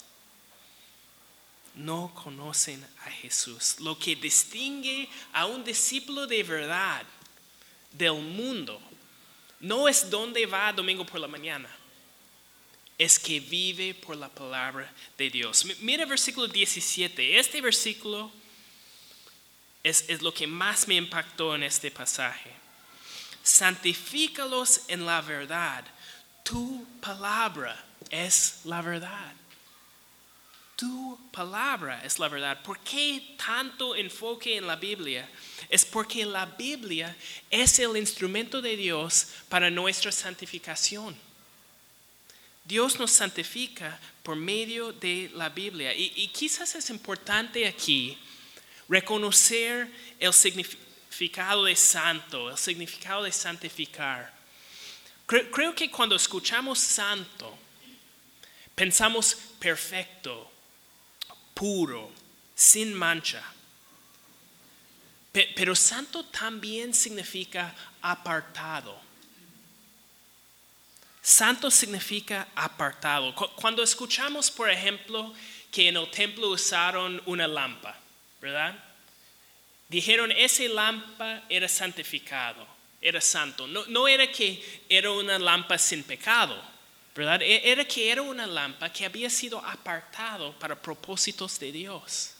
[1.76, 3.80] No conocen a Jesús.
[3.80, 7.06] Lo que distingue a un discípulo de verdad
[7.92, 8.78] del mundo
[9.60, 11.74] no es dónde va domingo por la mañana
[12.98, 15.64] es que vive por la palabra de Dios.
[15.80, 17.38] Mira versículo 17.
[17.38, 18.32] Este versículo
[19.84, 22.50] es, es lo que más me impactó en este pasaje.
[23.44, 25.84] Santifícalos en la verdad.
[26.42, 29.32] Tu palabra es la verdad.
[30.74, 32.62] Tu palabra es la verdad.
[32.62, 35.28] ¿Por qué tanto enfoque en la Biblia?
[35.68, 37.16] Es porque la Biblia
[37.50, 41.27] es el instrumento de Dios para nuestra santificación.
[42.68, 45.94] Dios nos santifica por medio de la Biblia.
[45.94, 48.18] Y, quizás es importante aquí
[48.90, 54.34] reconocer el significado de santo, el significado de santificar.
[55.26, 57.56] Creo, que cuando escuchamos santo,
[58.74, 60.50] pensamos perfecto,
[61.54, 62.12] puro,
[62.54, 63.42] sin mancha.
[65.32, 69.07] pero santo también significa apartado
[71.28, 73.34] Santo significa apartado.
[73.34, 75.34] Cuando escuchamos, por ejemplo,
[75.70, 77.98] que en el templo usaron una lámpara,
[78.40, 78.82] ¿verdad?
[79.90, 82.66] Dijeron, ese lámpara era santificado,
[82.98, 83.66] era santo.
[83.66, 86.58] No, no era que era una lámpara sin pecado,
[87.14, 87.42] ¿verdad?
[87.42, 92.30] E- Era que era una lámpara que había sido apartado para propósitos de Dios.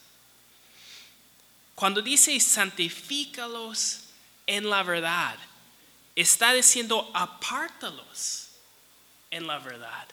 [1.74, 4.04] Cuando dice santifícalos
[4.46, 5.36] en la verdad,
[6.16, 8.47] está diciendo apártalos
[9.30, 10.08] en la verdad.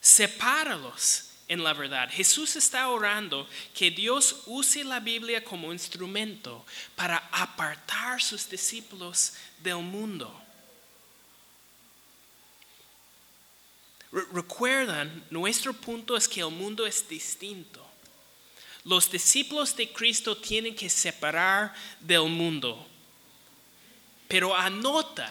[0.00, 2.08] Sepáralos en la verdad.
[2.10, 9.78] Jesús está orando que Dios use la Biblia como instrumento para apartar sus discípulos del
[9.78, 10.42] mundo.
[14.12, 17.86] Re- Recuerdan, nuestro punto es que el mundo es distinto.
[18.84, 22.86] Los discípulos de Cristo tienen que separar del mundo.
[24.26, 25.30] Pero anota,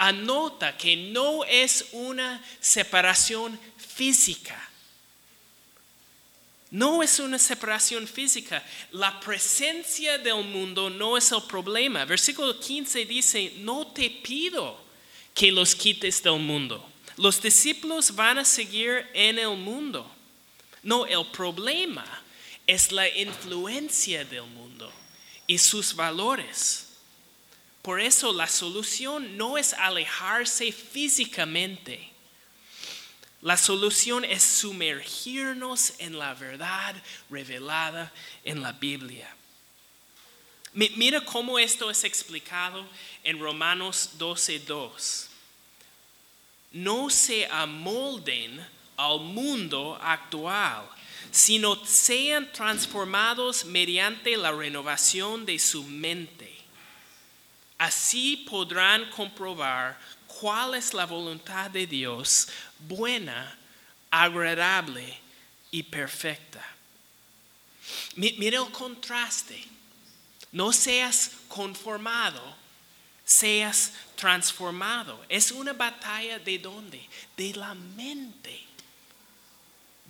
[0.00, 4.58] anota que no es una separación física.
[6.70, 8.64] No es una separación física.
[8.92, 12.06] La presencia del mundo no es el problema.
[12.06, 14.80] Versículo 15 dice, no te pido
[15.34, 16.82] que los quites del mundo.
[17.18, 20.10] Los discípulos van a seguir en el mundo.
[20.82, 22.06] No, el problema
[22.66, 24.90] es la influencia del mundo
[25.46, 26.89] y sus valores.
[27.82, 32.10] Por eso la solución no es alejarse físicamente.
[33.42, 36.94] La solución es sumergirnos en la verdad
[37.30, 38.12] revelada
[38.44, 39.34] en la Biblia.
[40.74, 42.86] Mi- Mira cómo esto es explicado
[43.24, 45.28] en Romanos 12:2.
[46.72, 48.64] No se amolden
[48.98, 50.86] al mundo actual,
[51.32, 56.59] sino sean transformados mediante la renovación de su mente.
[57.80, 63.56] Así podrán comprobar cuál es la voluntad de Dios, buena,
[64.10, 65.18] agradable
[65.70, 66.62] y perfecta.
[68.16, 69.64] Mi- Mira el contraste.
[70.52, 72.42] No seas conformado,
[73.24, 75.24] seas transformado.
[75.30, 77.08] Es una batalla de dónde?
[77.34, 78.62] De la mente.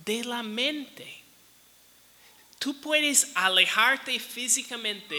[0.03, 1.21] De la mente.
[2.59, 5.15] Tú puedes alejarte físicamente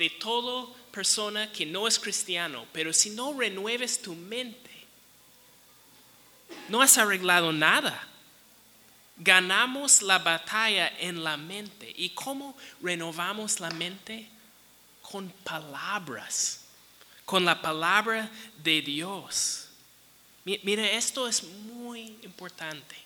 [0.00, 4.70] de toda persona que no es cristiano, pero si no renueves tu mente,
[6.68, 8.08] no has arreglado nada.
[9.16, 11.92] Ganamos la batalla en la mente.
[11.96, 14.28] ¿Y cómo renovamos la mente?
[15.02, 16.62] Con palabras,
[17.24, 18.30] con la palabra
[18.62, 19.68] de Dios.
[20.44, 22.96] Mi- Mira, esto es muy importante.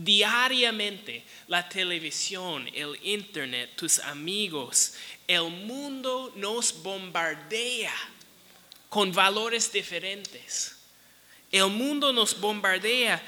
[0.00, 4.94] Diariamente, la televisión, el internet, tus amigos,
[5.26, 7.92] el mundo nos bombardea
[8.88, 10.76] con valores diferentes.
[11.50, 13.20] El mundo nos bombardea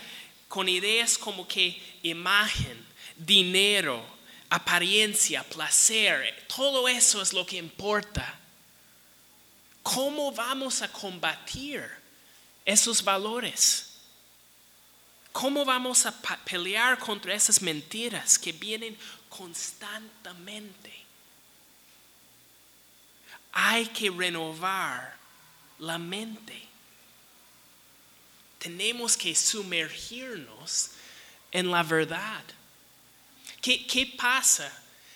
[0.47, 4.07] con ideas como que imagen, dinero,
[4.49, 8.39] apariencia, placer, todo eso es lo que importa.
[9.83, 11.85] ¿Cómo vamos a combatir
[12.65, 13.90] esos valores?
[15.33, 16.13] ¿Cómo vamos a
[16.45, 18.97] pelear contra esas mentiras que vienen
[19.29, 20.93] constantemente?
[23.53, 25.17] Hay que renovar
[25.79, 26.61] la mente.
[28.59, 30.91] Tenemos que sumergirnos
[31.53, 32.45] en la verdad.
[33.61, 34.71] ¿Qué, qué pasa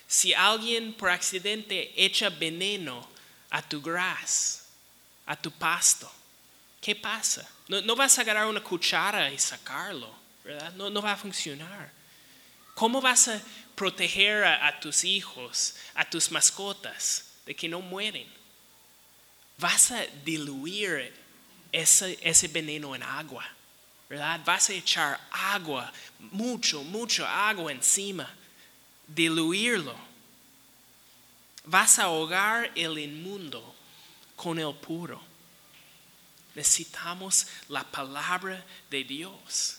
[0.07, 3.09] si alguien por accidente echa veneno
[3.51, 4.67] a tu gras,
[5.27, 6.11] a tu pasto?
[6.85, 7.49] ¿Qué pasa?
[7.67, 10.71] No, vas a agarrar una cuchara y sacarlo, ¿verdad?
[10.75, 11.91] No, va a funcionar.
[12.75, 13.41] ¿Cómo vas a
[13.75, 18.31] proteger a, a tus hijos, a tus mascotas, de que no mueren?
[19.57, 21.15] Vas a diluir
[21.73, 23.49] ese, ese veneno en agua,
[24.11, 24.39] ¿verdad?
[24.45, 28.29] Vas a echar agua, mucho, mucho agua encima,
[29.07, 29.97] diluirlo.
[31.65, 33.75] Vas a ahogar el inmundo
[34.37, 35.33] con el puro.
[36.55, 39.79] Necesitamos la palabra de Dios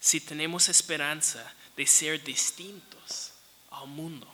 [0.00, 3.32] si tenemos esperanza de ser distintos
[3.70, 4.32] al mundo.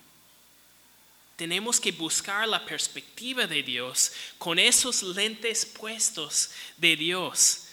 [1.37, 7.65] Tenemos que buscar la perspectiva de Dios con esos lentes puestos de Dios.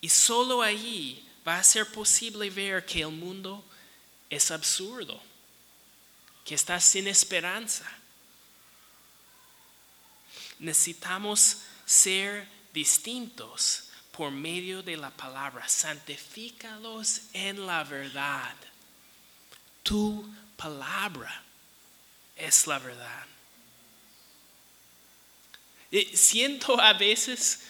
[0.00, 3.64] Y solo allí va a ser posible ver que el mundo
[4.30, 5.20] es absurdo,
[6.44, 7.84] que está sin esperanza.
[10.58, 15.66] Necesitamos ser distintos por medio de la palabra.
[15.66, 18.54] Santifícalos en la verdad.
[19.82, 21.42] Tu palabra
[22.36, 23.26] es la verdad.
[26.12, 27.60] Siento a veces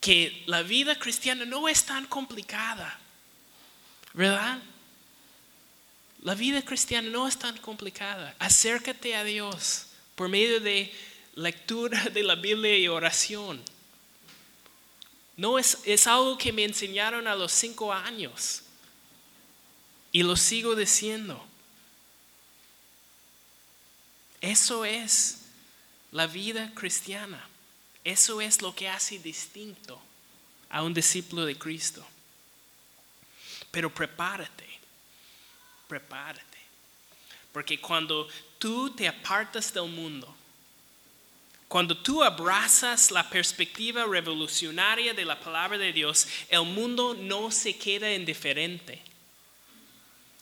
[0.00, 2.98] que la vida cristiana no es tan complicada,
[4.12, 4.58] ¿verdad?
[6.20, 8.34] La vida cristiana no es tan complicada.
[8.38, 10.92] Acércate a Dios por medio de
[11.34, 13.62] lectura de la Biblia y oración.
[15.36, 18.62] No es, es algo que me enseñaron a los cinco años.
[20.12, 21.44] Y lo sigo diciendo.
[24.40, 25.38] Eso es
[26.12, 27.48] la vida cristiana.
[28.04, 30.00] Eso es lo que hace distinto
[30.68, 32.06] a un discípulo de Cristo.
[33.70, 34.68] Pero prepárate,
[35.88, 36.58] prepárate.
[37.52, 38.28] Porque cuando
[38.58, 40.36] tú te apartas del mundo,
[41.74, 47.76] cuando tú abrazas la perspectiva revolucionaria de la palabra de Dios, el mundo no se
[47.76, 49.02] queda indiferente.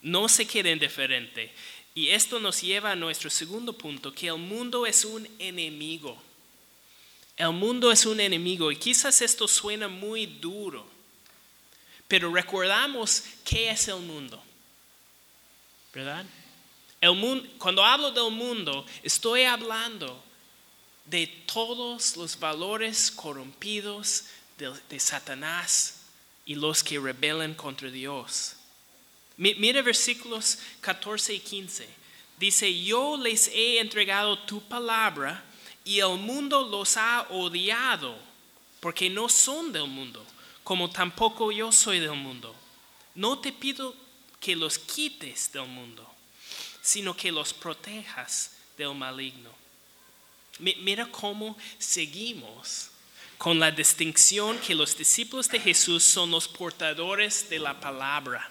[0.03, 1.51] No se queda indiferente.
[1.95, 6.21] Y esto nos lleva a nuestro segundo punto, que el mundo es un enemigo.
[7.35, 10.85] El mundo es un enemigo y quizás esto suena muy duro,
[12.07, 14.39] pero recordamos qué es el mundo,
[15.95, 16.27] ¿verdad?
[17.01, 20.22] El mundo, cuando hablo del mundo, estoy hablando
[21.05, 24.25] de todos los valores corrompidos
[24.57, 26.01] de, Satanás
[26.45, 28.55] y los que rebelan contra Dios.
[29.37, 31.87] Mira versículos 14 y 15.
[32.39, 35.43] Dice, yo les he entregado tu palabra
[35.83, 38.17] y el mundo los ha odiado
[38.79, 40.25] porque no son del mundo,
[40.63, 42.55] como tampoco yo soy del mundo.
[43.15, 43.95] No te pido
[44.39, 46.05] que los quites del mundo,
[46.81, 49.62] sino que los protejas del maligno.
[50.59, 52.89] Mira cómo seguimos
[53.37, 58.49] con la distinción que los discípulos de Jesús son los portadores de la palabra.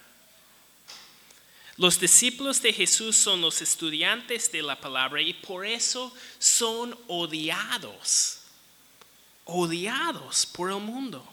[1.76, 8.40] Los discípulos de Jesús son los estudiantes de la palabra y por eso son odiados,
[9.44, 11.26] odiados por el mundo.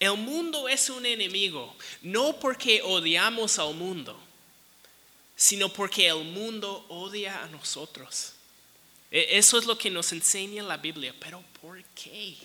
[0.00, 4.18] El mundo es un enemigo, no porque odiamos al mundo,
[5.36, 8.32] sino porque el mundo odia a nosotros.
[9.10, 12.36] E, eso es lo que nos enseña la Biblia, pero ¿por qué?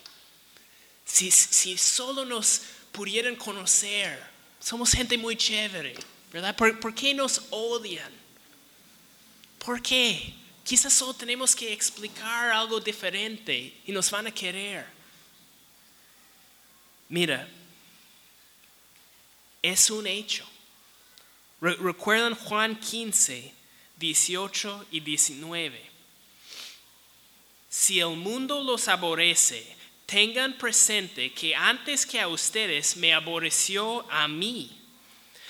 [1.06, 2.62] Si, si solo nos
[2.92, 4.24] pudieran conocer,
[4.60, 5.96] somos gente muy chévere
[6.34, 6.56] ¿verdad?
[6.56, 8.12] ¿Por, qué nos odian?
[9.64, 10.34] ¿Por qué?
[10.64, 14.86] Quizás solo tenemos que explicar algo diferente y nos van a querer.
[17.08, 17.48] Mira,
[19.62, 20.44] es un hecho.
[21.62, 23.54] Recuerdan Juan 15,
[23.98, 25.93] 18 y 19.
[27.76, 29.66] Si el mundo los aborrece,
[30.06, 34.70] tengan presente que antes que a ustedes me aborreció a mí.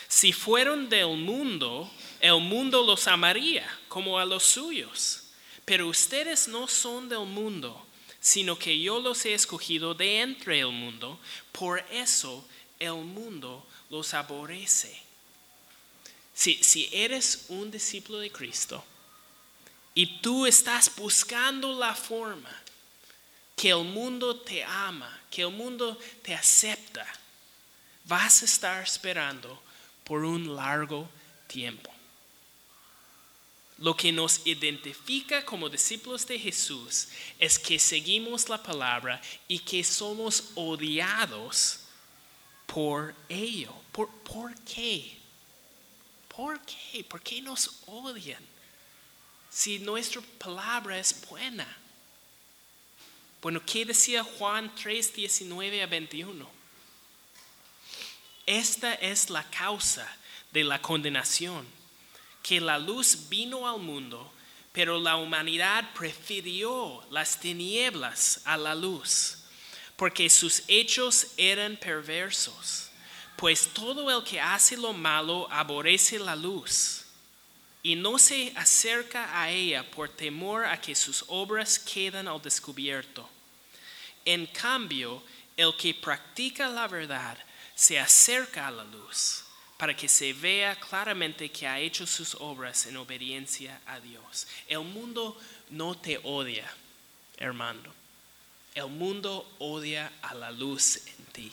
[0.08, 5.24] Si fueron del mundo, el mundo los amaría como a los suyos.
[5.66, 7.86] Pero ustedes no son del mundo,
[8.22, 11.20] sino que yo los he escogido de entre el mundo.
[11.52, 12.48] Por eso
[12.80, 14.98] el mundo los aborrece.
[16.34, 18.82] Si, si eres un discípulo de Cristo
[19.94, 22.50] y tú estás buscando la forma
[23.56, 27.06] que el mundo te ama, que el mundo te acepta,
[28.06, 29.62] vas a estar esperando
[30.04, 31.08] por un largo
[31.48, 31.92] tiempo.
[33.78, 37.08] Lo que nos identifica como discípulos de Jesús
[37.40, 41.80] es que seguimos la palabra y que somos odiados
[42.66, 43.74] por ello.
[43.92, 45.18] ¿Por, ¿Por, qué?
[46.28, 47.04] ¿Por qué?
[47.04, 48.53] ¿Por qué nos odian?
[49.54, 51.68] Si nuestra palabra es buena.
[53.40, 56.50] Bueno, ¿qué decía Juan 3, 19 a 21?
[58.48, 60.12] Esta es la causa
[60.52, 61.68] de la condenación,
[62.42, 64.34] que la luz vino al mundo,
[64.72, 69.44] pero la humanidad prefirió las tinieblas a la luz,
[69.96, 72.90] porque sus hechos eran perversos.
[73.36, 77.03] Pues todo el que hace lo malo aborrece la luz
[77.84, 83.30] y no se acerca a ella por temor a que sus obras quedan al descubierto.
[84.24, 85.22] En cambio,
[85.58, 87.38] el que practica la verdad
[87.76, 89.44] se acerca a la luz
[89.78, 94.48] para que se vea claramente que ha hecho sus obras en obediencia a Dios.
[94.68, 95.38] El mundo
[95.70, 96.72] no te odia,
[97.38, 97.94] hermano.
[98.76, 101.52] El mundo odia a la luz en ti.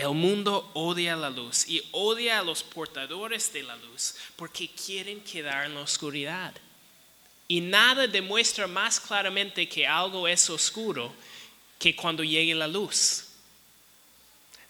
[0.00, 5.20] El mundo odia la luz y odia a los portadores de la luz porque quieren
[5.20, 6.54] quedar en la oscuridad.
[7.46, 11.12] Y nada demuestra más claramente que algo es oscuro
[11.78, 13.26] que cuando llegue la luz.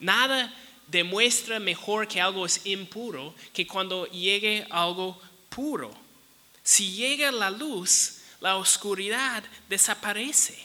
[0.00, 0.52] Nada
[0.88, 5.16] demuestra mejor que algo es impuro que cuando llegue algo
[5.48, 5.94] puro.
[6.64, 10.58] Si llega la luz, la oscuridad desaparece.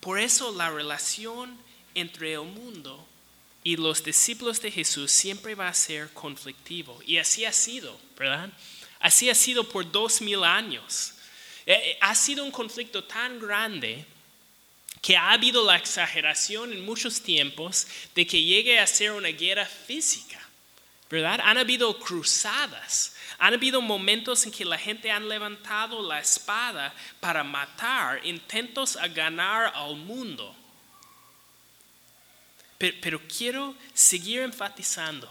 [0.00, 1.56] Por eso la relación
[1.94, 3.06] entre el mundo
[3.64, 7.00] y los discípulos de Jesús siempre va a ser conflictivo.
[7.06, 8.50] Y así ha sido, ¿verdad?
[8.98, 11.14] Así ha sido por dos mil años.
[11.66, 14.04] Eh, eh, ha sido un conflicto tan grande
[15.00, 19.66] que ha habido la exageración en muchos tiempos de que llegue a ser una guerra
[19.66, 20.40] física,
[21.10, 21.40] ¿verdad?
[21.42, 27.42] Han habido cruzadas, han habido momentos en que la gente ha levantado la espada para
[27.42, 30.54] matar, intentos a ganar al mundo.
[32.82, 35.28] Pero, pero, quiero seguir enfatizando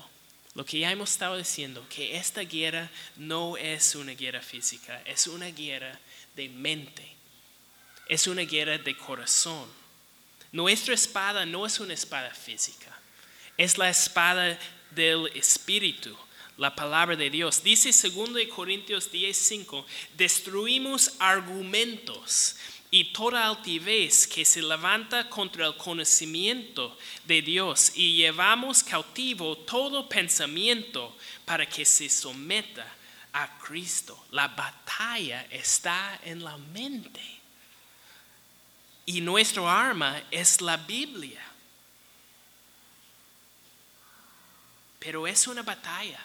[0.54, 5.28] lo que ya hemos estado diciendo, que esta guerra no es una guerra física, es
[5.28, 6.00] una guerra
[6.36, 7.12] de mente
[8.12, 9.66] es una guerra de corazón.
[10.52, 13.00] Nuestra espada no es una espada física,
[13.56, 16.14] es la espada del Espíritu,
[16.58, 17.64] la palabra de Dios.
[17.64, 19.86] Dice 2 Corintios 10:5,
[20.18, 22.58] destruimos argumentos
[22.94, 30.10] y toda altivez que se levanta contra el conocimiento de Dios y llevamos cautivo todo
[30.10, 32.86] pensamiento para que se someta
[33.32, 34.26] a Cristo.
[34.32, 37.22] La batalla está en la mente.
[39.06, 41.42] Y nuestro arma es la Biblia.
[45.00, 46.20] Pero es una batalla.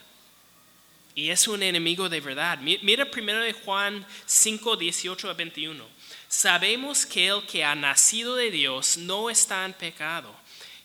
[1.14, 2.58] Y es un enemigo de verdad.
[2.58, 5.95] Mira primero de Juan 5, 18 a 21.
[6.36, 10.30] Sabemos que el que ha nacido de Dios no está en pecado.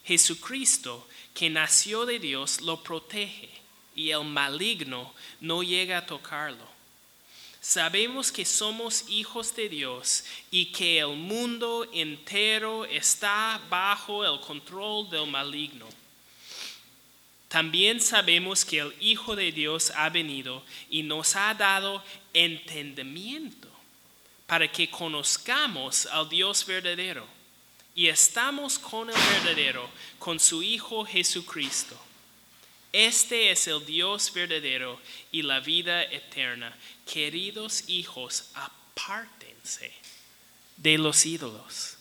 [0.05, 3.49] Jesucristo, que nació de Dios, lo protege
[3.93, 6.65] y el maligno no llega a tocarlo.
[7.59, 15.09] Sabemos que somos hijos de Dios y que el mundo entero está bajo el control
[15.09, 15.89] del maligno.
[17.49, 22.01] También sabemos que el Hijo de Dios ha venido y nos ha dado
[22.33, 23.70] entendimiento
[24.51, 27.25] para que conozcamos al Dios verdadero.
[27.95, 29.89] Y estamos con el verdadero,
[30.19, 31.97] con su Hijo Jesucristo.
[32.91, 34.99] Este es el Dios verdadero
[35.31, 36.75] y la vida eterna.
[37.09, 39.93] Queridos hijos, apártense
[40.75, 41.95] de los ídolos.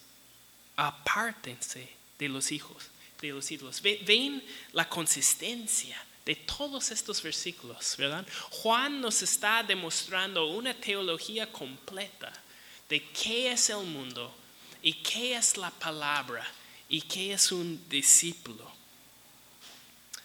[0.75, 1.87] Apártense
[2.19, 2.89] de los hijos,
[3.21, 3.81] de los ídolos.
[3.81, 4.43] Ven
[4.73, 8.25] la consistencia de todos estos versículos, ¿verdad?
[8.51, 12.31] Juan nos está demostrando una teología completa
[12.87, 14.33] de qué es el mundo
[14.81, 16.49] y qué es la palabra
[16.87, 18.65] y qué es un discípulo.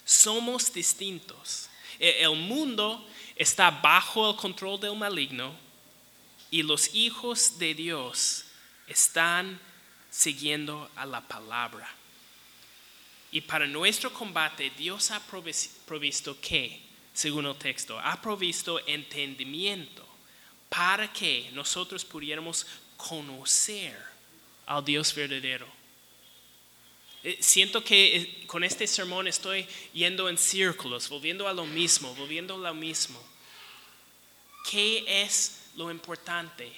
[0.04, 1.68] Somos distintos.
[1.98, 3.04] E, el mundo
[3.34, 5.56] está bajo el control del maligno
[6.52, 8.44] y los hijos de Dios
[8.86, 9.58] están
[10.08, 11.92] siguiendo a la palabra.
[13.32, 16.80] Y para nuestro combate Dios ha provisto qué,
[17.12, 20.06] según el texto, ha provisto entendimiento
[20.68, 22.66] para que nosotros pudiéramos
[22.96, 23.96] conocer
[24.66, 25.66] al Dios verdadero.
[27.22, 32.14] Eh, siento que eh, con este sermón estoy yendo en círculos, volviendo a lo mismo,
[32.14, 33.20] volviendo a lo mismo.
[34.70, 36.72] ¿Qué es lo importante?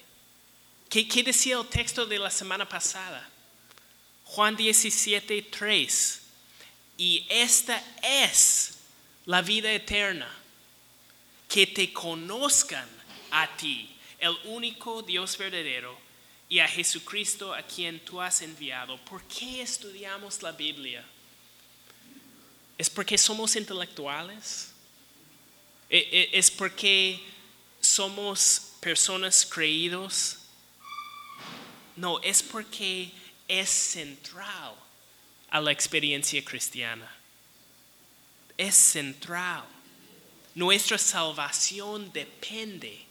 [0.89, 3.29] ¿Qué, qué decía el texto de la semana pasada?
[4.25, 6.23] Juan 17, 3.
[6.99, 8.77] Y esta es
[9.25, 10.29] la vida eterna,
[11.49, 12.89] que te conozcan
[13.31, 13.89] a ti,
[14.19, 15.97] el único Dios verdadero
[16.49, 18.99] y a Jesucristo a quien tú has enviado.
[19.05, 21.05] ¿Por qué estudiamos la Biblia?
[22.77, 24.73] ¿Es porque somos intelectuales?
[25.89, 27.23] ¿E, e, ¿Es porque
[27.81, 30.39] somos personas creídos?
[31.95, 33.13] No, es porque
[33.47, 34.75] es central
[35.51, 37.11] a la experiencia cristiana.
[38.57, 39.65] Es central.
[40.55, 43.05] Nuestra salvación depende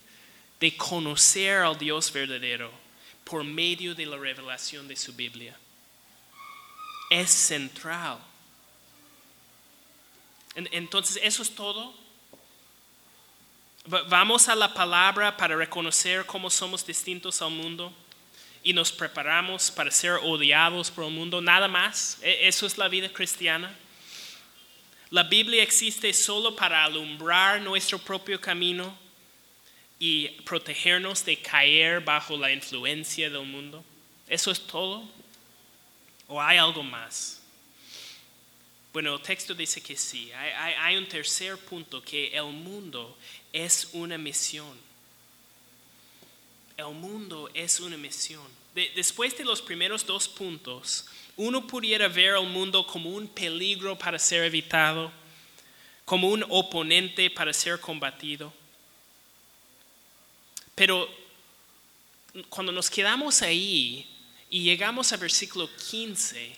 [0.59, 2.71] de conocer al Dios verdadero
[3.23, 5.55] por medio de la revelación de su Biblia.
[7.09, 8.19] Es central.
[10.55, 11.93] Entonces, eso es todo.
[14.09, 17.93] Vamos a la palabra para reconocer cómo somos distintos al mundo
[18.67, 21.39] y nos preparamos para ser odiados por el mundo.
[21.39, 22.17] Nada más.
[22.21, 23.73] E, eso es la vida cristiana.
[25.09, 28.93] La Biblia existe solo para alumbrar nuestro propio camino
[29.99, 33.85] y protegernos de caer bajo la influencia del mundo?
[34.27, 35.07] ¿Eso es todo?
[36.27, 37.41] ¿O hay algo más?
[38.91, 40.29] Bueno, el texto dice que sí.
[40.33, 43.17] Hay, un tercer punto, que el mundo
[43.53, 44.86] es una misión.
[46.77, 48.45] El mundo es una misión.
[48.95, 51.05] después de los primeros dos puntos,
[51.35, 55.11] uno pudiera ver al mundo como un peligro para ser evitado,
[56.05, 58.53] como un oponente para ser combatido.
[60.75, 61.09] Pero
[62.49, 64.07] cuando nos quedamos ahí
[64.51, 66.55] y llegamos al versículo 15,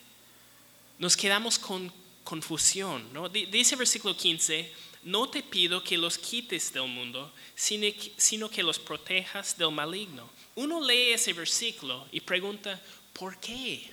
[0.97, 1.91] nos quedamos con,
[2.25, 3.07] confusión.
[3.13, 3.29] ¿no?
[3.29, 8.79] Di- Dice versículo 15, no te pido que los quites del mundo, sino que, los
[8.79, 10.29] protejas del maligno.
[10.55, 12.81] Uno lee ese versículo y pregunta,
[13.13, 13.91] ¿por qué?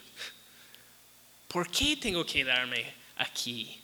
[1.49, 3.79] ¿Por qué tengo que quedarme aquí?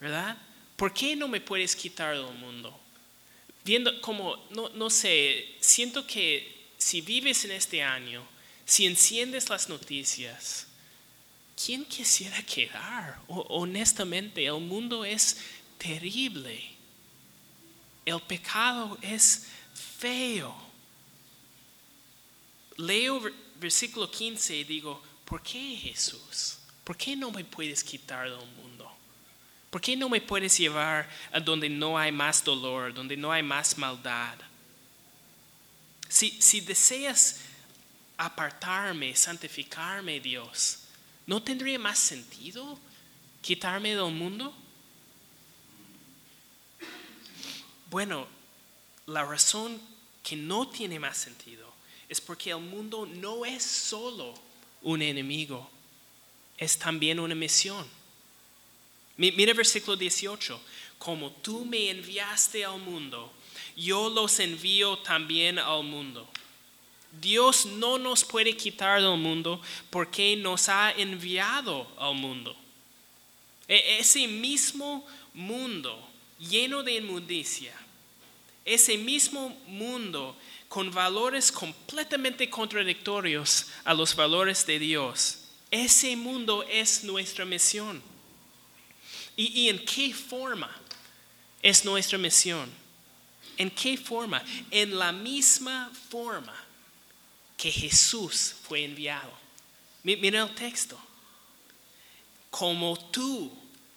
[0.00, 0.36] ¿Verdad?
[0.76, 2.78] ¿Por qué no me puedes quitar del mundo?
[3.64, 8.26] Viendo como, no, no sé, siento que si vives en este año,
[8.64, 10.66] si enciendes las noticias,
[11.64, 13.20] ¿quién quisiera quedar?
[13.28, 15.38] Honestamente, el mundo es
[15.82, 16.60] terrible.
[18.04, 20.54] El pecado es feo.
[22.76, 26.58] Leo ver- versículo 15 y digo, ¿por qué Jesús?
[26.84, 28.90] ¿Por qué no me puedes quitar del mundo?
[29.70, 33.42] ¿Por qué no me puedes llevar a donde no hay más dolor, donde no hay
[33.42, 34.36] más maldad?
[36.08, 37.40] Si, si deseas
[38.18, 40.80] apartarme, santificarme, Dios,
[41.26, 42.78] ¿no tendría más sentido
[43.40, 44.54] quitarme del mundo?
[47.92, 48.26] Bueno,
[49.04, 49.78] la razón
[50.22, 51.70] que no tiene más sentido
[52.08, 54.32] es porque el mundo no es solo
[54.80, 55.68] un enemigo,
[56.56, 57.86] es también una misión.
[59.18, 60.58] Mi- Mira versículo 18,
[60.98, 63.30] como tú me enviaste al mundo,
[63.76, 66.26] yo los envío también al mundo.
[67.20, 72.56] Dios no nos puede quitar del mundo porque nos ha enviado al mundo.
[73.68, 76.08] E- Ese mismo mundo
[76.48, 77.74] lleno de inmundicia,
[78.64, 80.36] ese mismo mundo
[80.68, 85.38] con valores completamente contradictorios a los valores de Dios,
[85.70, 88.02] ese mundo es nuestra misión.
[89.36, 90.70] ¿Y, y en qué forma
[91.62, 92.70] es nuestra misión?
[93.56, 94.42] ¿En qué forma?
[94.70, 96.54] En la misma forma
[97.56, 99.30] que Jesús fue enviado.
[100.02, 100.98] Mi- Mira el texto.
[102.50, 103.50] Como tú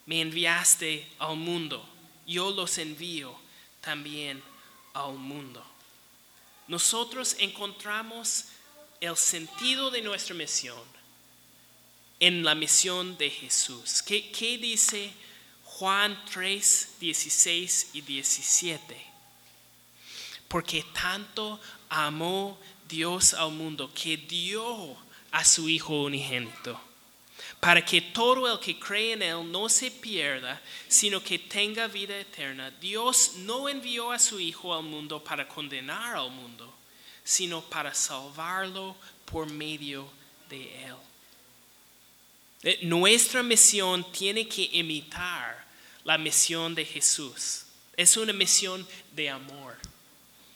[0.06, 1.88] me enviaste al mundo,
[2.26, 3.36] yo los envío
[3.82, 4.42] también
[4.94, 5.64] al mundo.
[6.68, 8.46] Nosotros encontramos
[9.00, 10.96] el sentido de nuestra misión
[12.20, 14.02] en la misión de Jesús.
[14.02, 15.12] ¿Qué, dice
[15.64, 19.06] Juan 3, 16 y 17?
[20.48, 21.60] Porque tanto
[21.90, 22.58] amó
[22.88, 24.96] Dios al mundo que dio
[25.32, 26.80] a su Hijo unigénito,
[27.66, 32.16] para que todo el que cree en Él no se pierda, sino que tenga vida
[32.16, 32.70] eterna.
[32.80, 36.72] Dios no envió a su Hijo al mundo para condenar al mundo,
[37.24, 38.96] sino para salvarlo
[39.26, 40.08] por medio
[40.48, 40.96] de Él.
[42.62, 45.66] Eh, Nuestra misión tiene que imitar
[46.04, 47.64] la misión de Jesús.
[47.98, 49.76] Es una misión de amor.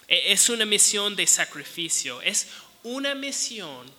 [0.07, 2.21] E- Es una misión de sacrificio.
[2.21, 2.49] Es
[2.83, 3.91] una misión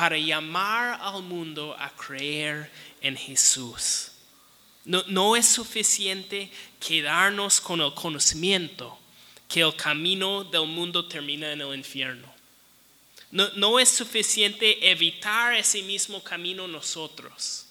[0.00, 2.70] para llamar al mundo a creer
[3.02, 4.12] en Jesús.
[4.86, 8.98] No, no es suficiente quedarnos con el conocimiento
[9.46, 12.32] que el camino del mundo termina en el infierno.
[13.30, 17.66] No, no es suficiente evitar ese mismo camino nosotros.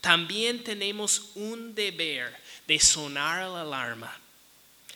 [0.00, 2.36] También tenemos un deber
[2.68, 4.16] de sonar la alarma,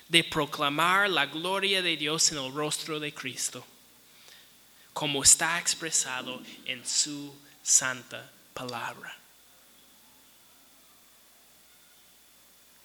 [0.09, 3.67] de proclamar la gloria de Dios en el rostro de Cristo,
[4.95, 9.15] como está expresado en su santa palabra.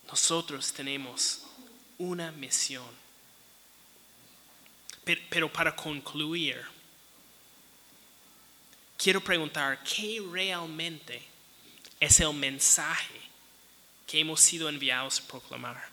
[0.07, 1.43] Nosotros tenemos
[1.99, 2.89] una misión.
[5.29, 6.63] Pero, para concluir,
[8.97, 11.21] quiero preguntar, ¿qué realmente
[11.99, 13.21] es el mensaje
[14.05, 15.89] que hemos sido enviados a proclamar?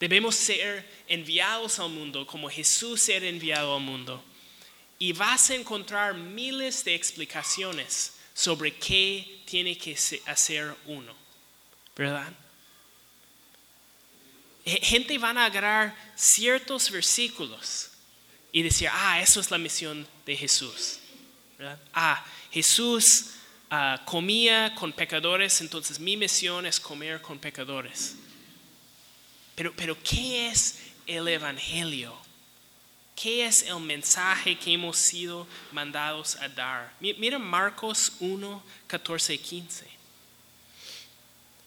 [0.00, 4.22] Debemos ser enviados al mundo como Jesús era enviado al mundo.
[5.02, 11.12] Y vas a encontrar miles de explicaciones sobre qué tiene que hacer uno.
[11.96, 12.32] ¿Verdad?
[14.64, 17.90] Gente van a agarrar ciertos versículos
[18.52, 21.00] y decir, ah, eso es la misión de Jesús.
[21.58, 21.80] ¿verdad?
[21.92, 23.30] Ah, Jesús
[23.72, 28.14] ah, comía con pecadores, entonces mi misión es comer con pecadores.
[29.56, 30.78] Pero, pero ¿qué es
[31.08, 32.16] el Evangelio?
[33.22, 36.92] ¿Qué es el mensaje que hemos sido mandados a dar?
[36.98, 39.86] Mi- Mira Marcos 1, 14 y 15.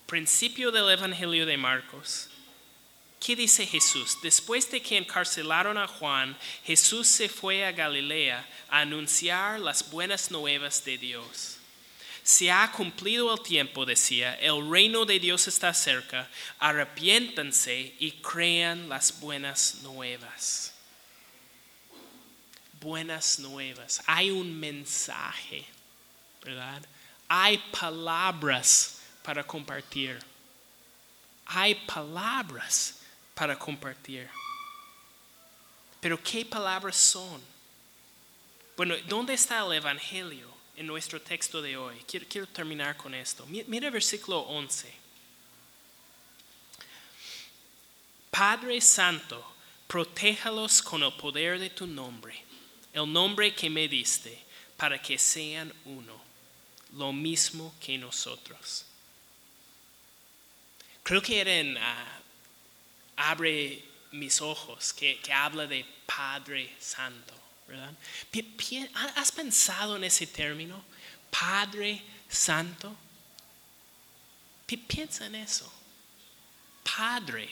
[0.06, 2.28] Principio del Evangelio de Marcos.
[3.26, 4.18] ¿Qué dice Jesús?
[4.22, 10.30] Después de que encarcelaron a Juan, Jesús se fue a Galilea a anunciar las buenas
[10.32, 11.58] nuevas de Dios.
[12.22, 16.30] Se ha cumplido el tiempo, decía, el reino de Dios está cerca,
[16.60, 20.74] arrepiéntanse y crean las buenas nuevas.
[22.86, 24.03] Buenas nuevas.
[24.05, 25.65] Hay un mensaje,
[26.43, 26.83] ¿verdad?
[27.27, 30.19] hay palabras para compartir.
[31.47, 32.99] Hay palabras
[33.33, 34.29] para compartir.
[35.99, 37.41] Pero ¿qué palabras son?
[38.77, 41.97] Bueno, ¿dónde está el Evangelio en nuestro texto de hoy?
[42.07, 43.47] Quiero, terminar con esto.
[43.47, 44.93] Mi- Mira el versículo 11.
[48.29, 49.43] Padre Santo,
[49.88, 52.44] protéjalos con el poder de tu nombre,
[52.95, 54.43] el nombre que me diste,
[54.77, 56.19] para que sean uno,
[56.93, 58.85] lo mismo que nosotros.
[61.03, 62.19] Creo que era en ah,
[63.17, 67.33] Abre mis ojos, que, que habla de Padre Santo,
[67.67, 67.93] ¿verdad?
[69.15, 70.83] ¿Has pensado en ese término?
[71.29, 72.95] Padre Santo.
[74.65, 75.71] Pi- Piensa en eso.
[76.95, 77.49] Padre,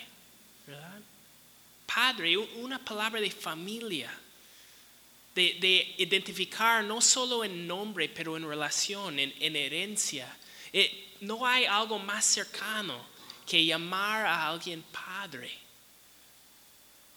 [0.67, 0.99] ¿verdad?
[1.85, 4.11] Padre, una palabra de familia,
[5.35, 10.35] de, de identificar no solo en nombre, pero en relación, en, en herencia.
[10.71, 13.05] Eh, no hay algo más cercano
[13.45, 15.51] que llamar a alguien Padre.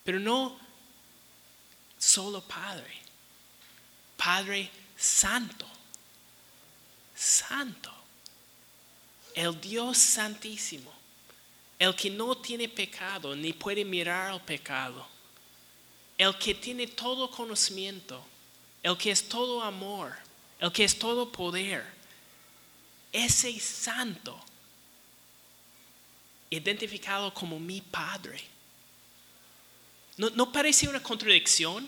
[0.04, 0.58] Pero no
[1.98, 2.94] solo Padre,
[4.16, 5.66] Padre Santo,
[7.14, 7.92] Santo,
[9.34, 10.94] el Dios Santísimo.
[11.78, 15.06] El que no tiene pecado ni puede mirar al pecado,
[16.18, 18.24] el que tiene todo conocimiento,
[18.82, 20.14] el que es todo amor,
[20.60, 21.84] el que es todo poder,
[23.12, 24.38] ese santo,
[26.50, 28.42] identificado como mi Padre.
[30.16, 31.86] ¿No, parece una contradicción?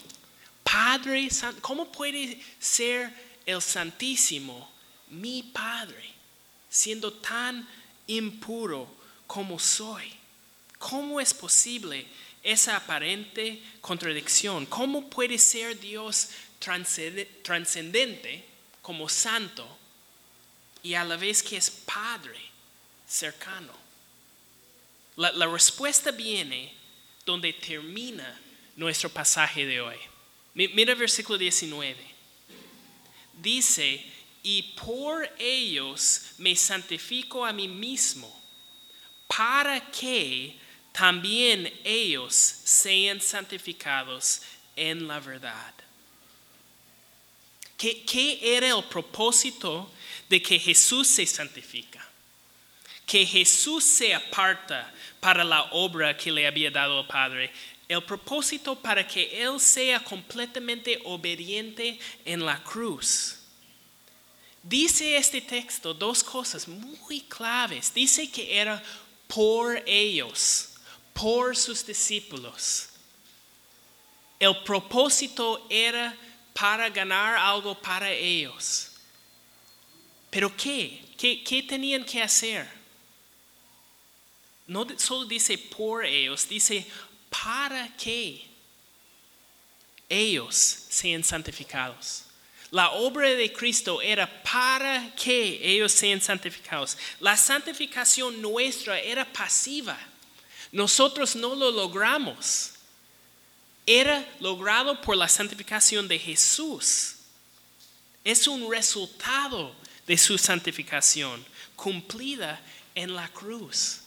[0.63, 3.15] Padre Santo, ¿cómo puede ser
[3.47, 4.71] el Santísimo
[5.09, 6.13] mi Padre,
[6.69, 7.67] siendo tan
[8.07, 8.87] impuro
[9.27, 10.13] como soy?
[10.79, 12.07] ¿Cómo es posible
[12.43, 14.67] esa aparente contradicción?
[14.67, 16.29] ¿Cómo puede ser Dios
[17.43, 18.45] trascendente
[18.83, 19.67] como santo
[20.83, 22.41] y a la vez que es Padre
[23.07, 23.73] cercano?
[25.17, 26.73] La, respuesta viene
[27.27, 28.41] donde termina
[28.77, 29.97] nuestro pasaje de hoy.
[30.55, 31.97] Mi- Mira versículo 19.
[33.41, 34.05] Dice,
[34.43, 38.35] y por ellos me santifico a mí mismo,
[39.27, 40.57] para que
[40.99, 44.43] también ellos sean santificados
[44.75, 45.73] en la verdad.
[47.77, 49.93] ¿Qué, era el propósito
[50.29, 52.05] de que Jesús se santifica?
[53.07, 57.51] que Jesús se aparta para la obra que le había dado el Padre.
[57.89, 63.39] El propósito para que Él sea completamente obediente en la cruz.
[64.63, 67.95] Dice este texto dos cosas muy claves.
[67.95, 68.83] Dice que era
[69.27, 70.68] por ellos,
[71.19, 72.91] por sus discípulos.
[74.39, 76.17] El propósito era
[76.53, 78.93] para ganar algo para ellos.
[80.31, 81.03] ¿Pero qué?
[81.17, 82.69] ¿Qué, qué tenían que hacer?
[84.69, 86.87] No solo dice por ellos, dice
[87.31, 88.47] para que
[90.09, 90.55] ellos
[90.89, 92.25] sean santificados.
[92.71, 96.97] La obra de Cristo era para que ellos sean santificados.
[97.19, 99.99] La santificación nuestra era pasiva.
[100.73, 102.73] Nosotros no lo logramos.
[103.87, 107.15] Era logrado por la santificación de Jesús.
[108.25, 109.75] Es un resultado
[110.07, 111.45] de su santificación
[111.77, 112.61] cumplida
[112.95, 114.01] en la cruz.